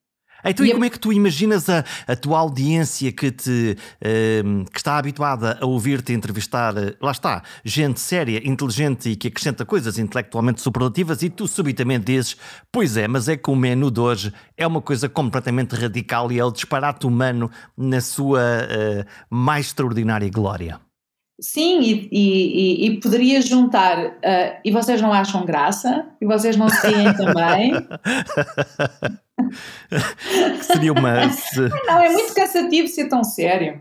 [0.45, 4.65] Então, e, e como é que tu imaginas a, a tua audiência que, te, uh,
[4.71, 9.65] que está habituada a ouvir-te entrevistar, uh, lá está, gente séria, inteligente e que acrescenta
[9.65, 12.37] coisas intelectualmente superlativas, e tu subitamente dizes:
[12.73, 16.39] Pois é, mas é que o menu de hoje é uma coisa completamente radical e
[16.39, 20.81] é o disparate humano na sua uh, mais extraordinária glória.
[21.41, 26.07] Sim, e, e, e, poderia juntar, uh, e vocês não acham graça?
[26.21, 27.73] E vocês não se riem também?
[30.63, 31.15] Seria uma.
[31.87, 33.81] Não, é muito cansativo ser tão sério.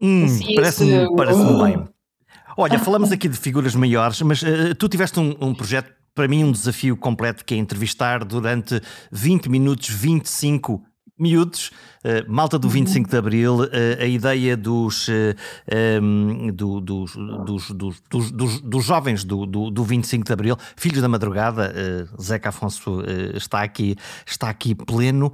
[0.00, 1.88] Hum, assim, Parece-me parece bem.
[2.56, 6.44] Olha, falamos aqui de figuras maiores, mas uh, tu tiveste um, um projeto, para mim,
[6.44, 10.82] um desafio completo, que é entrevistar durante 20 minutos 25
[11.22, 11.70] miúdos,
[12.04, 13.10] uh, malta do 25 uhum.
[13.10, 13.68] de Abril, uh,
[14.00, 15.12] a ideia dos, uh,
[16.02, 18.00] um, do, dos, dos, dos,
[18.32, 21.72] dos, dos, jovens do, do, do 25 de Abril, filhos da madrugada,
[22.20, 23.02] Zeca Afonso
[23.34, 25.32] está, aqui, está aqui pleno.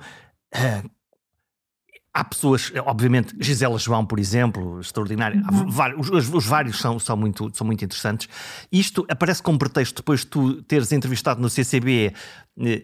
[2.12, 5.40] Há pessoas, obviamente, Gisela João, por exemplo, extraordinária.
[5.51, 5.70] Uhum.
[5.70, 8.29] Vários, os, os, vários são, são, muito, são muito interessantes.
[8.72, 12.12] Isto aparece como pretexto depois de tu teres entrevistado no CCB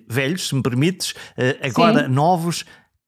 [0.09, 1.15] velhos, se me permites,
[1.63, 2.13] agora Sim.
[2.13, 2.65] novos.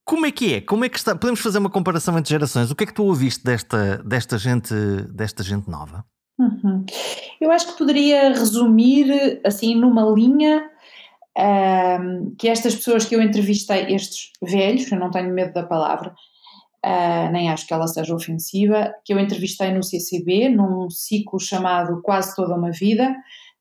[0.07, 0.61] Como é que é?
[0.61, 1.16] Como é que está?
[1.16, 2.71] Podemos fazer uma comparação entre gerações.
[2.71, 4.73] O que é que tu ouviste desta, desta, gente,
[5.12, 6.05] desta gente nova?
[6.38, 6.87] Uhum.
[7.40, 10.71] Eu acho que poderia resumir assim numa linha
[12.01, 16.14] um, que estas pessoas que eu entrevistei, estes velhos, eu não tenho medo da palavra,
[16.85, 22.01] uh, nem acho que ela seja ofensiva, que eu entrevistei no CCB, num ciclo chamado
[22.01, 23.12] Quase Toda uma Vida,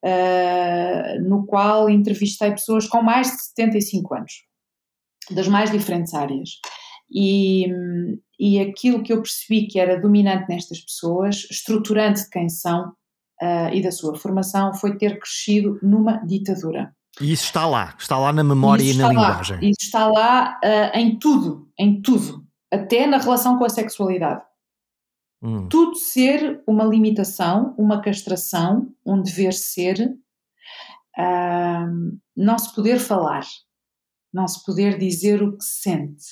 [0.03, 4.55] uh, no qual entrevistei pessoas com mais de 75 anos
[5.31, 6.49] das mais diferentes áreas.
[7.09, 7.67] E,
[8.39, 12.89] e aquilo que eu percebi que era dominante nestas pessoas, estruturante de quem são
[13.41, 16.93] uh, e da sua formação, foi ter crescido numa ditadura.
[17.21, 19.57] E isso está lá, está lá na memória e na linguagem.
[19.61, 24.41] Isso está lá uh, em tudo, em tudo, até na relação com a sexualidade.
[25.41, 25.69] Hum.
[25.69, 30.17] Tudo ser uma limitação, uma castração, um dever ser,
[31.17, 33.45] uh, não se poder falar
[34.36, 36.26] não se poder dizer o que sente.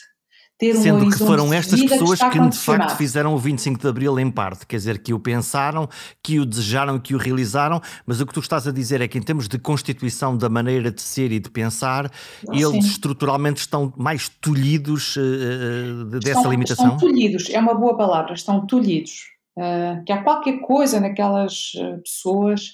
[0.58, 3.88] Ter um Sendo que foram estas pessoas que, que de facto fizeram o 25 de
[3.88, 5.90] Abril em parte, quer dizer, que o pensaram,
[6.22, 9.18] que o desejaram, que o realizaram, mas o que tu estás a dizer é que
[9.18, 12.78] em termos de constituição da maneira de ser e de pensar, ah, eles sim.
[12.80, 16.86] estruturalmente estão mais tolhidos uh, dessa estão, limitação?
[16.86, 19.34] Estão tolhidos, é uma boa palavra, estão tolhidos.
[19.58, 21.72] Uh, que há qualquer coisa naquelas
[22.04, 22.70] pessoas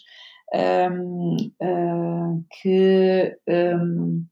[0.54, 3.38] um, uh, que...
[3.48, 4.26] Um,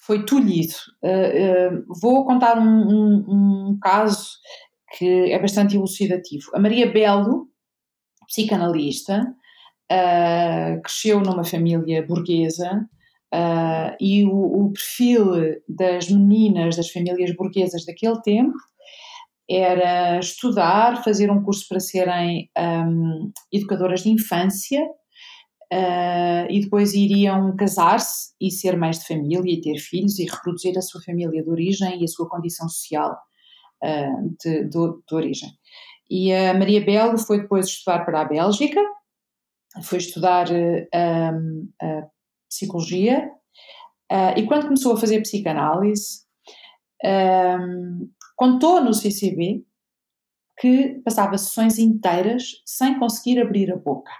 [0.00, 0.74] foi tolhido.
[1.02, 4.38] Uh, uh, vou contar um, um, um, caso
[4.96, 6.50] que é bastante elucidativo.
[6.54, 7.48] A Maria Belo,
[8.26, 9.22] psicanalista,
[9.92, 12.88] uh, cresceu numa família burguesa
[14.00, 18.56] e o, o, perfil das meninas das famílias burguesas daquele tempo
[19.48, 24.84] era estudar, fazer um curso para serem um, educadoras de infância
[25.72, 30.76] uh, e depois iriam casar-se e ser mais de família e ter filhos e reproduzir
[30.76, 33.16] a sua família de origem e a sua condição social
[33.82, 34.70] uh, de, de,
[35.08, 35.50] de, origem.
[36.08, 38.80] E a Maria Belo foi depois estudar para a Bélgica,
[39.82, 42.10] foi estudar uh,
[42.48, 43.30] psicologia
[44.36, 46.24] e quando começou a fazer psicanálise,
[48.34, 49.64] contou no CCB
[50.58, 54.10] que passava sessões inteiras sem conseguir abrir a boca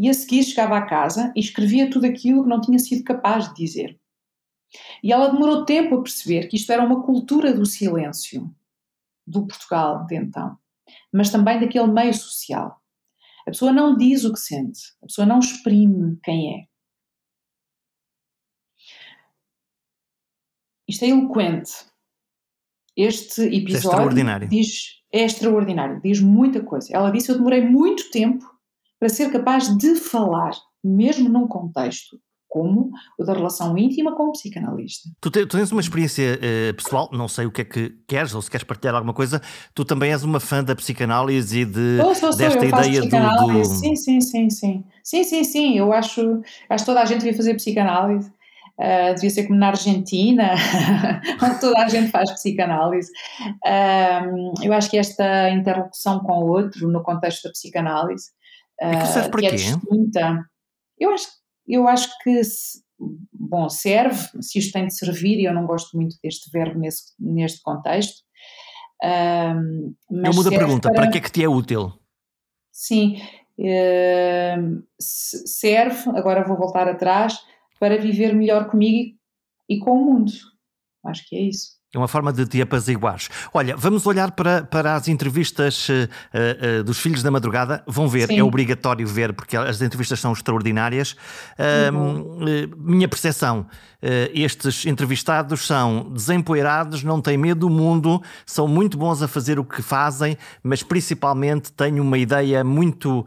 [0.00, 3.48] e a seguir chegava à casa e escrevia tudo aquilo que não tinha sido capaz
[3.48, 4.00] de dizer.
[5.02, 8.50] E ela demorou tempo a perceber que isto era uma cultura do silêncio
[9.26, 10.56] do Portugal de então,
[11.12, 12.80] mas também daquele meio social.
[13.46, 16.66] A pessoa não diz o que sente, a pessoa não exprime quem é.
[20.88, 21.72] Isto é eloquente.
[22.96, 24.48] Este é episódio é extraordinário.
[24.48, 26.88] Diz, é extraordinário, diz muita coisa.
[26.90, 28.59] Ela disse: Eu demorei muito tempo
[29.00, 30.52] para ser capaz de falar,
[30.84, 32.20] mesmo num contexto
[32.50, 35.08] como o da relação íntima com o psicanalista.
[35.20, 38.34] Tu, te, tu tens uma experiência uh, pessoal, não sei o que é que queres
[38.34, 39.40] ou se queres partilhar alguma coisa,
[39.72, 43.08] tu também és uma fã da psicanálise e de, sou, sou, sou, desta ideia do,
[43.08, 44.84] do, Sim, sim, sim, sim.
[45.02, 48.30] Sim, sim, sim, eu acho, acho que toda a gente devia fazer psicanálise.
[48.80, 50.54] Uh, devia ser como na Argentina,
[51.42, 53.12] onde toda a gente faz psicanálise.
[53.64, 58.30] Uh, eu acho que esta interlocução com o outro, no contexto da psicanálise,
[58.82, 60.44] uh, que, é distinta,
[60.98, 61.28] eu acho,
[61.66, 62.40] eu acho que,
[63.32, 67.12] bom, serve, se isto tem de servir, e eu não gosto muito deste verbo nesse,
[67.18, 68.20] neste contexto.
[69.02, 71.02] Uh, eu mudo a pergunta, para...
[71.02, 71.92] para que é que te é útil?
[72.72, 73.20] Sim,
[74.98, 77.38] serve, agora vou voltar atrás,
[77.78, 79.16] para viver melhor comigo
[79.68, 80.32] e com o mundo.
[81.04, 81.79] Acho que é isso.
[81.92, 83.28] É uma forma de te apaziguares.
[83.52, 85.92] Olha, vamos olhar para, para as entrevistas uh,
[86.78, 87.82] uh, dos Filhos da Madrugada.
[87.84, 88.38] Vão ver, Sim.
[88.38, 91.16] é obrigatório ver, porque as entrevistas são extraordinárias.
[91.58, 93.66] Uh, minha percepção,
[94.32, 99.64] estes entrevistados são desempoeirados, não têm medo do mundo, são muito bons a fazer o
[99.64, 103.26] que fazem, mas principalmente têm uma ideia muito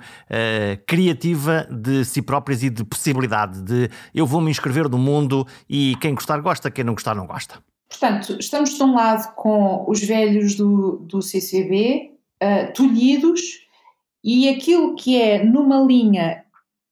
[0.88, 5.96] criativa de si próprios e de possibilidade de eu vou me inscrever no mundo e
[6.02, 7.73] quem gostar gosta, quem não gostar não gosta.
[7.94, 13.40] Portanto, estamos de um lado com os velhos do, do CCB, uh, tolhidos,
[14.24, 16.44] e aquilo que é numa linha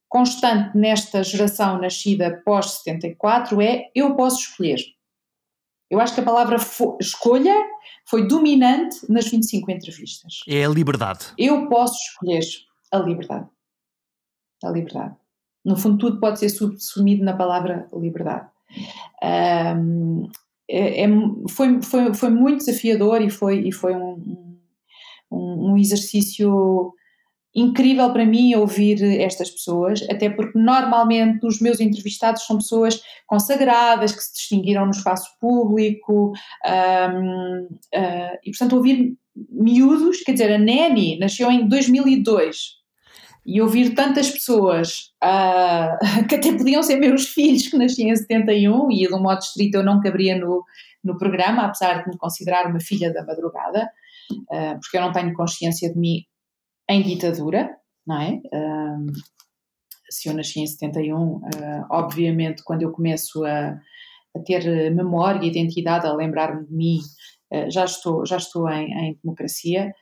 [0.07, 4.77] constante nesta geração nascida pós-74 é eu posso escolher.
[5.89, 6.57] Eu acho que a palavra
[6.99, 7.55] escolha
[8.05, 10.41] foi dominante nas 25 entrevistas.
[10.47, 11.33] É a liberdade.
[11.35, 12.43] Eu posso escolher
[12.91, 13.49] a liberdade.
[14.63, 15.15] A liberdade.
[15.65, 18.47] No fundo, tudo pode ser subsumido na palavra liberdade.
[19.23, 20.29] Um,
[20.71, 21.07] é, é,
[21.49, 24.57] foi, foi, foi muito desafiador e foi, e foi um,
[25.29, 26.93] um, um exercício
[27.53, 34.13] incrível para mim ouvir estas pessoas, até porque normalmente os meus entrevistados são pessoas consagradas,
[34.13, 39.17] que se distinguiram no espaço público, um, uh, ah, e portanto ouvir
[39.49, 42.80] miúdos, quer dizer, a Neni nasceu em 2002,
[43.45, 48.91] e ouvir tantas pessoas uh, que até podiam ser meus filhos que nasciam em 71
[48.91, 50.63] e de um modo estrito eu não caberia no,
[51.03, 53.89] no programa, apesar de me considerar uma filha da madrugada,
[54.31, 56.23] uh, porque eu não tenho consciência de mim
[56.89, 57.69] em ditadura,
[58.05, 58.41] não é?
[58.53, 59.11] Uh,
[60.09, 61.39] se eu nasci em 71,
[61.89, 63.79] obviamente quando eu começo a,
[64.35, 66.99] a ter memória e identidade, a lembrar-me de mim,
[67.69, 69.93] já estou, já estou em, em democracia.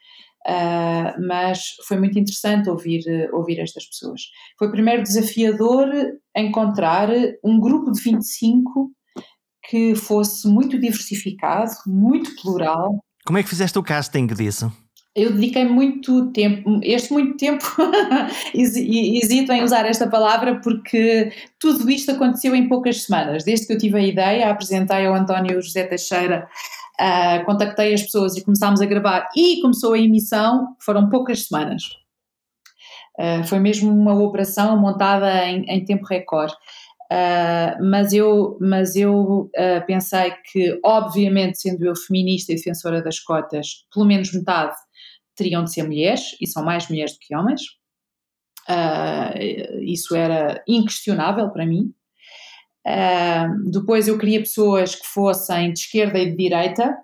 [0.47, 4.21] Uh, mas foi muito interessante ouvir, ouvir estas pessoas.
[4.57, 5.89] Foi primeiro desafiador
[6.35, 7.09] encontrar
[7.43, 8.91] um grupo de 25
[9.69, 13.03] que fosse muito diversificado, muito plural.
[13.25, 14.71] Como é que fizeste o casting disso?
[15.15, 17.65] Eu dediquei muito tempo, este muito tempo,
[18.53, 23.43] hesito em usar esta palavra porque tudo isto aconteceu em poucas semanas.
[23.43, 26.47] Desde que eu tive a ideia, apresentei ao António José Teixeira
[26.99, 31.83] Uh, contactei as pessoas e começámos a gravar e começou a emissão, foram poucas semanas.
[33.17, 36.53] Uh, foi mesmo uma operação montada em, em tempo recorde.
[37.11, 39.49] Uh, mas eu, mas eu
[39.87, 44.75] pensei que, obviamente, sendo eu feminista e defensora das cotas, pelo menos metade
[45.35, 47.61] teriam de ser mulheres, e são mais mulheres do que homens.
[49.81, 51.93] isso era inquestionável para mim.
[52.87, 56.97] Uh, depois eu queria pessoas que fossem de esquerda e de direita,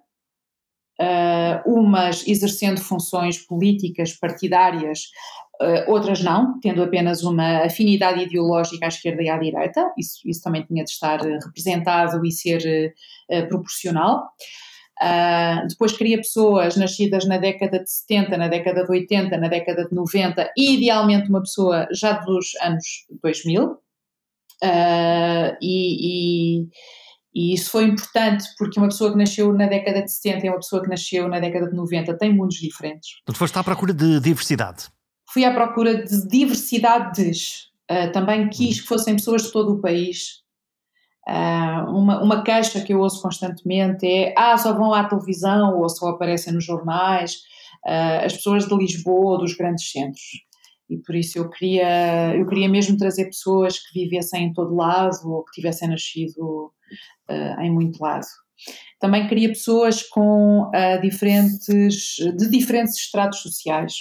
[1.00, 5.02] uh, umas exercendo funções políticas partidárias,
[5.62, 10.42] uh, outras não, tendo apenas uma afinidade ideológica à esquerda e à direita, isso, isso
[10.42, 12.94] também tinha de estar representado e ser
[13.50, 14.30] proporcional.
[15.68, 19.94] depois queria pessoas nascidas na década de 70, na década de 80, na década de
[19.94, 23.78] 90 e idealmente uma pessoa já dos anos 2000,
[24.64, 26.68] Uh, e, e,
[27.34, 30.58] e, isso foi importante porque uma pessoa que nasceu na década de 70 e uma
[30.58, 33.10] pessoa que nasceu na década de 90 têm mundos diferentes.
[33.26, 34.86] Tu foste à procura de diversidade?
[35.32, 37.70] Fui à procura de diversidades.
[37.92, 40.44] Uh, também quis que fossem pessoas de todo o país.
[41.28, 45.90] Uh, uma, uma queixa que eu ouço constantemente é: ah, só vão à televisão ou
[45.90, 47.42] só aparecem nos jornais
[48.24, 50.24] as pessoas de Lisboa, dos grandes centros
[50.90, 55.18] e por isso eu queria, eu queria mesmo trazer pessoas que vivessem em todo lado
[55.26, 56.72] ou que tivessem nascido
[57.30, 58.26] uh, em muito lado.
[59.00, 63.94] Também queria pessoas com uh, diferentes, de diferentes estratos sociais.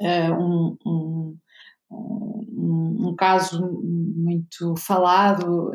[0.00, 1.38] Uh, um, um,
[1.90, 5.70] um, um caso muito falado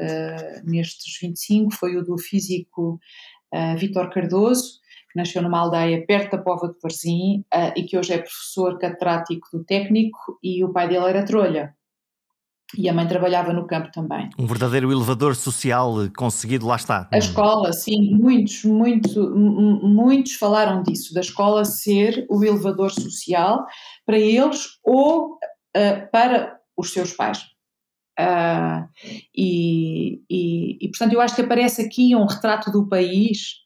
[0.63, 2.99] nestes 25 foi o do físico
[3.77, 4.79] Vítor Cardoso,
[5.15, 8.77] que nasceu numa aldeia perto da Pova de Varzim uh, e que hoje é professor
[8.77, 11.73] catedrático do técnico e o pai dele era trolha.
[12.77, 14.29] E a mãe trabalhava no campo também.
[14.37, 17.07] Um verdadeiro elevador social conseguido, lá está.
[17.13, 23.65] A escola, sim, muitos, muito, muitos falaram disso, da escola ser o elevador social
[24.05, 27.43] para eles ou uh, para os seus pais.
[28.19, 28.87] Uh,
[29.33, 33.64] e, e, e, portanto, eu acho que aparece aqui um retrato do país.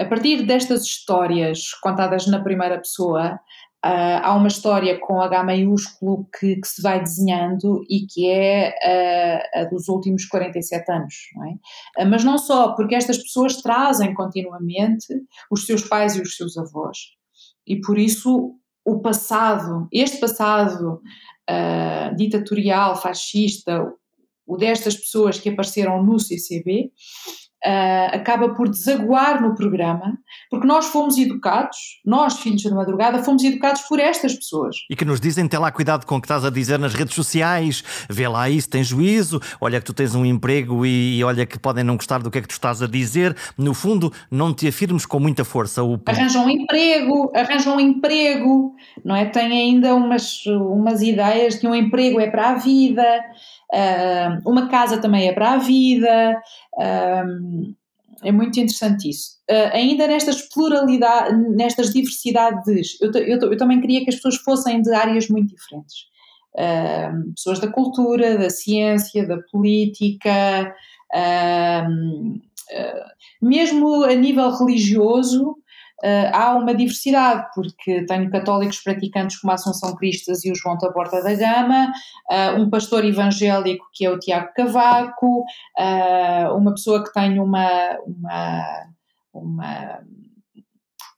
[0.00, 3.38] A partir destas histórias contadas na primeira pessoa,
[3.82, 8.74] Uh, há uma história com H maiúsculo que, que, se vai desenhando e que é
[8.74, 11.52] uh, a dos últimos 47 anos, não é?
[12.04, 15.06] Uh, mas não só, porque estas pessoas trazem continuamente
[15.50, 16.98] os seus pais e os seus avós.
[17.66, 21.00] E por isso o passado, este passado
[22.16, 23.82] ditatorial, fascista,
[24.46, 26.92] o destas pessoas que apareceram no CCB,
[27.62, 30.16] Uh, acaba por desaguar no programa,
[30.50, 34.76] porque nós fomos educados, nós, filhos da madrugada, fomos educados por estas pessoas.
[34.88, 37.14] E que nos dizem: tem lá cuidado com o que estás a dizer nas redes
[37.14, 41.44] sociais, vê lá isso, tem juízo, olha que tu tens um emprego e, e olha
[41.44, 43.36] que podem não gostar do que é que tu estás a dizer.
[43.58, 45.82] No fundo, não te afirmes com muita força.
[45.82, 46.00] O...
[46.06, 49.26] Arranjam um emprego, arranjam um emprego, não é?
[49.26, 53.04] Tem ainda umas, umas ideias que um emprego é para a vida.
[53.72, 56.42] Uh, uma casa também é para a vida,
[56.74, 57.74] uh,
[58.22, 59.38] é muito interessante isso.
[59.48, 64.82] Uh, ainda nestas pluralidades, nestas diversidades, eu, eu, eu, também queria que as pessoas fossem
[64.82, 66.08] de áreas muito diferentes.
[67.36, 70.74] pessoas da cultura, da ciência, da política,
[73.40, 75.56] mesmo a nível religioso,
[76.04, 80.78] uh, há uma diversidade, porque tenho católicos praticantes como a Assunção Cristas e o João
[80.78, 81.92] Taborda da Gama,
[82.30, 85.44] uh, um pastor evangélico que é o Tiago Cavaco,
[85.78, 88.86] uh, uma pessoa que tem uma, uma,
[89.32, 90.00] uma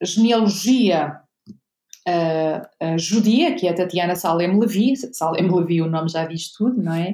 [0.03, 1.23] genealogia
[2.05, 4.97] Uh, uh, judia, que é a Tatiana Salem Levi.
[5.13, 7.13] Salem Levi, o nome já diz tudo, não é?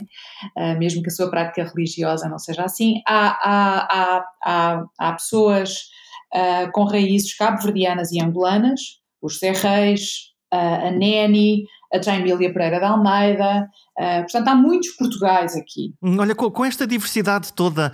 [0.56, 3.02] Uh, mesmo que a sua prática religiosa não seja assim.
[3.06, 5.90] Há, há, há, há pessoas
[6.35, 8.81] uh, com raízes cabo-verdianas e angolanas,
[9.20, 13.68] os Serreis, uh, a Neni, a Jaimília Pereira de Almeida,
[13.99, 15.95] uh, portanto há muitos Portugais aqui.
[16.03, 17.93] Hum, olha, com, com esta diversidade toda,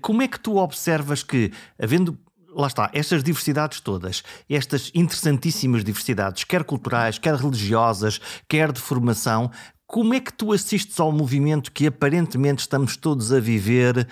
[0.00, 2.18] como é que tu observas que, havendo
[2.54, 9.50] lá está, estas diversidades todas, estas interessantíssimas diversidades, quer culturais, quer religiosas, quer de formação,
[9.86, 14.08] como é que tu assistes ao movimento que aparentemente estamos todos a viver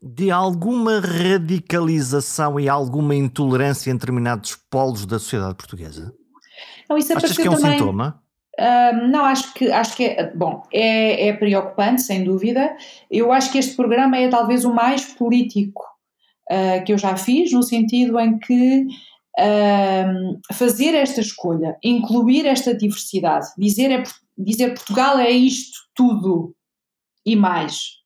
[0.00, 6.14] de alguma radicalização e alguma intolerância em determinados polos da sociedade portuguesa?
[6.88, 7.78] Não, isso Achas que é um também...
[7.78, 8.22] sintoma?
[8.58, 12.76] Uh, não, acho que, acho que é, bom, é, é preocupante, sem dúvida.
[13.08, 15.84] Eu acho que este programa é talvez o mais político
[16.50, 18.86] uh, que eu já fiz, no sentido em que
[19.38, 24.02] uh, fazer esta escolha, incluir esta diversidade, dizer, é,
[24.36, 26.52] dizer Portugal é isto tudo
[27.24, 27.98] e mais,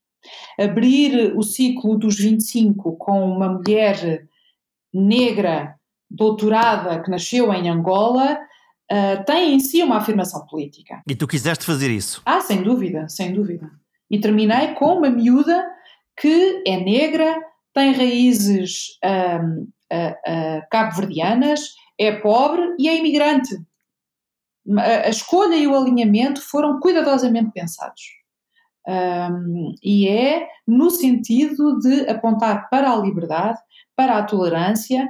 [0.58, 4.26] abrir o ciclo dos 25 com uma mulher
[4.92, 5.74] negra,
[6.10, 8.38] doutorada, que nasceu em Angola,
[8.90, 11.02] uh, tem em si uma afirmação política.
[11.08, 12.22] E tu quiseste fazer isso?
[12.24, 13.70] Ah, sem dúvida, sem dúvida.
[14.10, 15.66] E terminei com uma miúda
[16.20, 17.34] que é negra,
[17.72, 23.56] tem raízes uh, uh, cabo-verdianas, é pobre e é imigrante.
[24.78, 28.21] A, a escolha e o alinhamento foram cuidadosamente pensados.
[28.86, 33.58] Um, e é no sentido de apontar para a liberdade,
[33.96, 35.04] para a tolerância.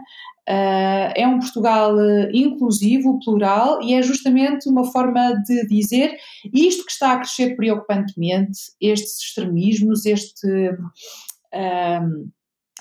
[0.49, 6.17] Uh, é um Portugal uh, inclusivo, plural, e é justamente uma forma de dizer
[6.53, 10.49] isto que está a crescer preocupantemente, estes extremismos, este,
[11.55, 12.29] um,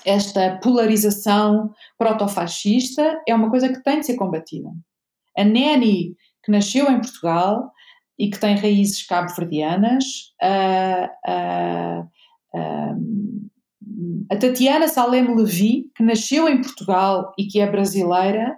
[0.04, 4.68] esta polarização protofascista, é uma coisa que tem de ser combatida.
[5.38, 7.70] A Neni, que nasceu em Portugal,
[8.22, 10.04] e que tem raízes cabo-verdianas.
[10.40, 12.08] Uh, uh,
[14.30, 18.56] a Tatiana Salem Levi, que nasceu em Portugal e que é brasileira,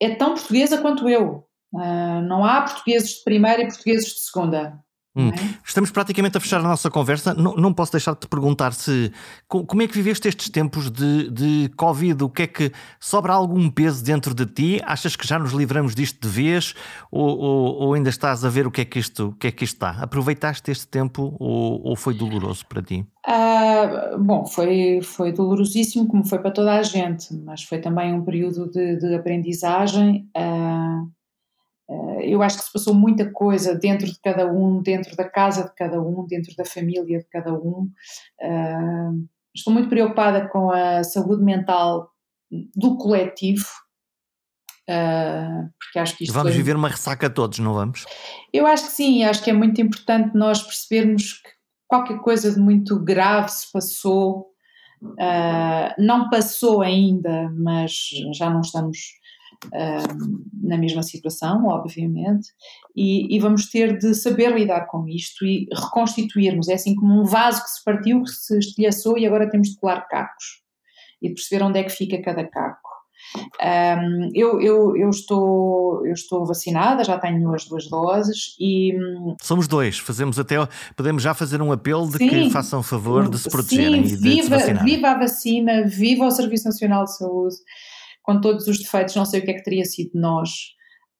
[0.00, 1.46] é tão portuguesa quanto eu.
[1.72, 4.76] Uh, não há portugueses de primeira e portugueses de segunda.
[5.16, 5.30] Hum.
[5.30, 5.32] É?
[5.66, 7.34] Estamos praticamente a fechar a nossa conversa.
[7.34, 9.12] Não, não posso deixar de te perguntar se
[9.48, 12.22] como é que viveste estes tempos de, de Covid?
[12.22, 14.80] O que é que sobra algum peso dentro de ti?
[14.84, 16.74] Achas que já nos livramos disto de vez?
[17.10, 19.50] Ou, ou, ou ainda estás a ver o que é que isto, o que é
[19.50, 19.90] que isto está?
[20.02, 23.04] Aproveitaste este tempo ou, ou foi doloroso para ti?
[23.26, 28.24] Ah, bom, foi, foi dolorosíssimo, como foi para toda a gente, mas foi também um
[28.24, 30.28] período de, de aprendizagem.
[30.36, 31.02] Ah,
[32.22, 35.74] eu acho que se passou muita coisa dentro de cada um, dentro da casa de
[35.74, 37.90] cada um, dentro da família de cada um.
[38.40, 42.10] Uh, estou muito preocupada com a saúde mental
[42.76, 43.66] do coletivo.
[44.88, 46.58] Uh, porque acho que vamos foi...
[46.58, 48.04] viver uma ressaca todos, não vamos?
[48.52, 51.50] Eu acho que sim, acho que é muito importante nós percebermos que
[51.88, 54.46] qualquer coisa de muito grave se passou,
[55.98, 59.19] não passou ainda, mas já não estamos
[60.62, 62.48] na mesma situação, obviamente,
[62.96, 66.68] e, e, vamos ter de saber lidar com isto e reconstituirmos.
[66.68, 69.76] É assim como um vaso que se partiu, que se estilhaçou e agora temos de
[69.76, 70.62] colar cacos
[71.20, 72.90] e de perceber onde é que fica cada caco.
[73.62, 78.92] Um, eu, eu, eu, estou, eu estou vacinada, já tenho as duas doses e.
[79.42, 80.56] Somos dois, fazemos até.
[80.96, 84.16] Podemos já fazer um apelo de sim, que façam favor de se protegerem sim, e
[84.16, 87.56] de viva, se Viva a vacina, viva o Serviço Nacional de Saúde
[88.22, 90.50] com todos os defeitos, não sei o que é que teria sido de nós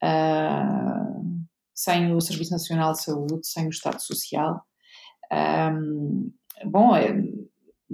[0.03, 1.41] uh,
[1.75, 4.63] sem o Serviço Nacional de Saúde, sem o Estado Social.
[5.33, 6.31] Um,
[6.67, 7.15] bom, é,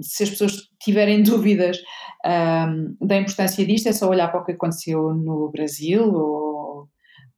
[0.01, 1.77] se as pessoas tiverem dúvidas
[2.25, 6.89] um, da importância disto, é só olhar para o que aconteceu no Brasil ou.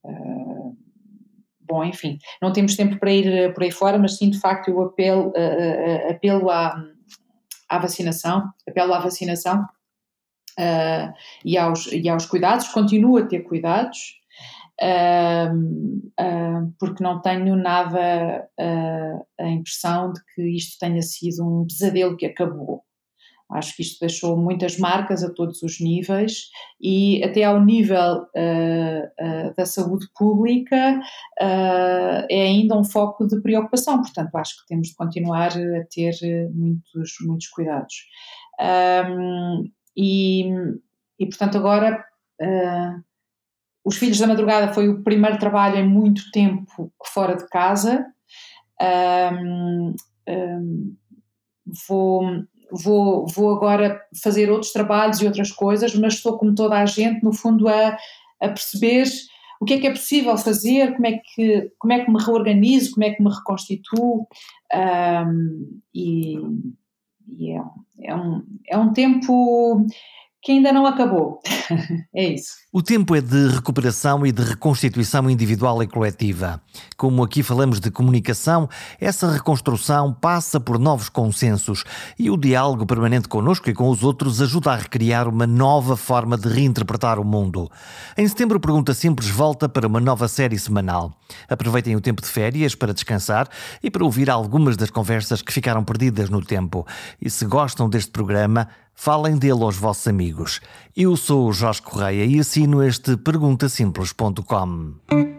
[0.04, 0.78] Uh,
[1.60, 4.82] bom, enfim, não temos tempo para ir por aí fora, mas sim, de facto, eu
[4.82, 6.74] apelo, uh, apelo à,
[7.70, 9.68] à vacinação, apelo à vacinação
[10.60, 11.14] uh,
[11.46, 14.20] e, aos, e aos cuidados, continuo a ter cuidados,
[14.82, 18.48] uh, uh, porque não tenho nada
[19.40, 22.84] a impressão de que isto tenha sido um pesadelo que acabou.
[23.52, 26.50] Acho que isto deixou muitas marcas a todos os níveis
[26.80, 28.28] e até ao nível
[29.58, 31.00] da saúde pública
[31.40, 36.14] é ainda um foco de preocupação, portanto acho que temos de continuar a ter
[36.54, 37.96] muitos, muitos cuidados.
[38.62, 39.72] Um,
[40.02, 40.50] e,
[41.20, 42.06] e portanto, agora
[42.42, 43.04] uh,
[43.84, 48.06] Os Filhos da Madrugada foi o primeiro trabalho em muito tempo fora de casa.
[48.82, 49.94] Um,
[50.30, 50.96] um,
[51.86, 52.24] vou,
[52.72, 57.22] vou, vou agora fazer outros trabalhos e outras coisas, mas estou como toda a gente,
[57.22, 57.98] no fundo, a,
[58.40, 59.06] a perceber
[59.60, 62.92] o que é que é possível fazer, como é que, como é que me reorganizo,
[62.94, 64.26] como é que me reconstituo.
[64.74, 66.38] Um, e,
[67.38, 67.62] e é,
[68.04, 69.86] é, um, é um tempo
[70.50, 71.40] que ainda não acabou.
[72.12, 72.56] é isso.
[72.74, 76.60] O tempo é de recuperação e de reconstituição individual e coletiva.
[76.98, 78.68] Como aqui falamos de comunicação,
[79.00, 81.84] essa reconstrução passa por novos consensos
[82.18, 86.36] e o diálogo permanente connosco e com os outros ajuda a recriar uma nova forma
[86.36, 87.70] de reinterpretar o mundo.
[88.18, 91.14] Em setembro, Pergunta Simples volta para uma nova série semanal.
[91.48, 93.48] Aproveitem o tempo de férias para descansar
[93.84, 96.88] e para ouvir algumas das conversas que ficaram perdidas no tempo.
[97.22, 98.68] E se gostam deste programa,
[99.02, 100.60] Falem dele aos vossos amigos.
[100.94, 105.39] Eu sou o Jorge Correia e assino este perguntasimples.com.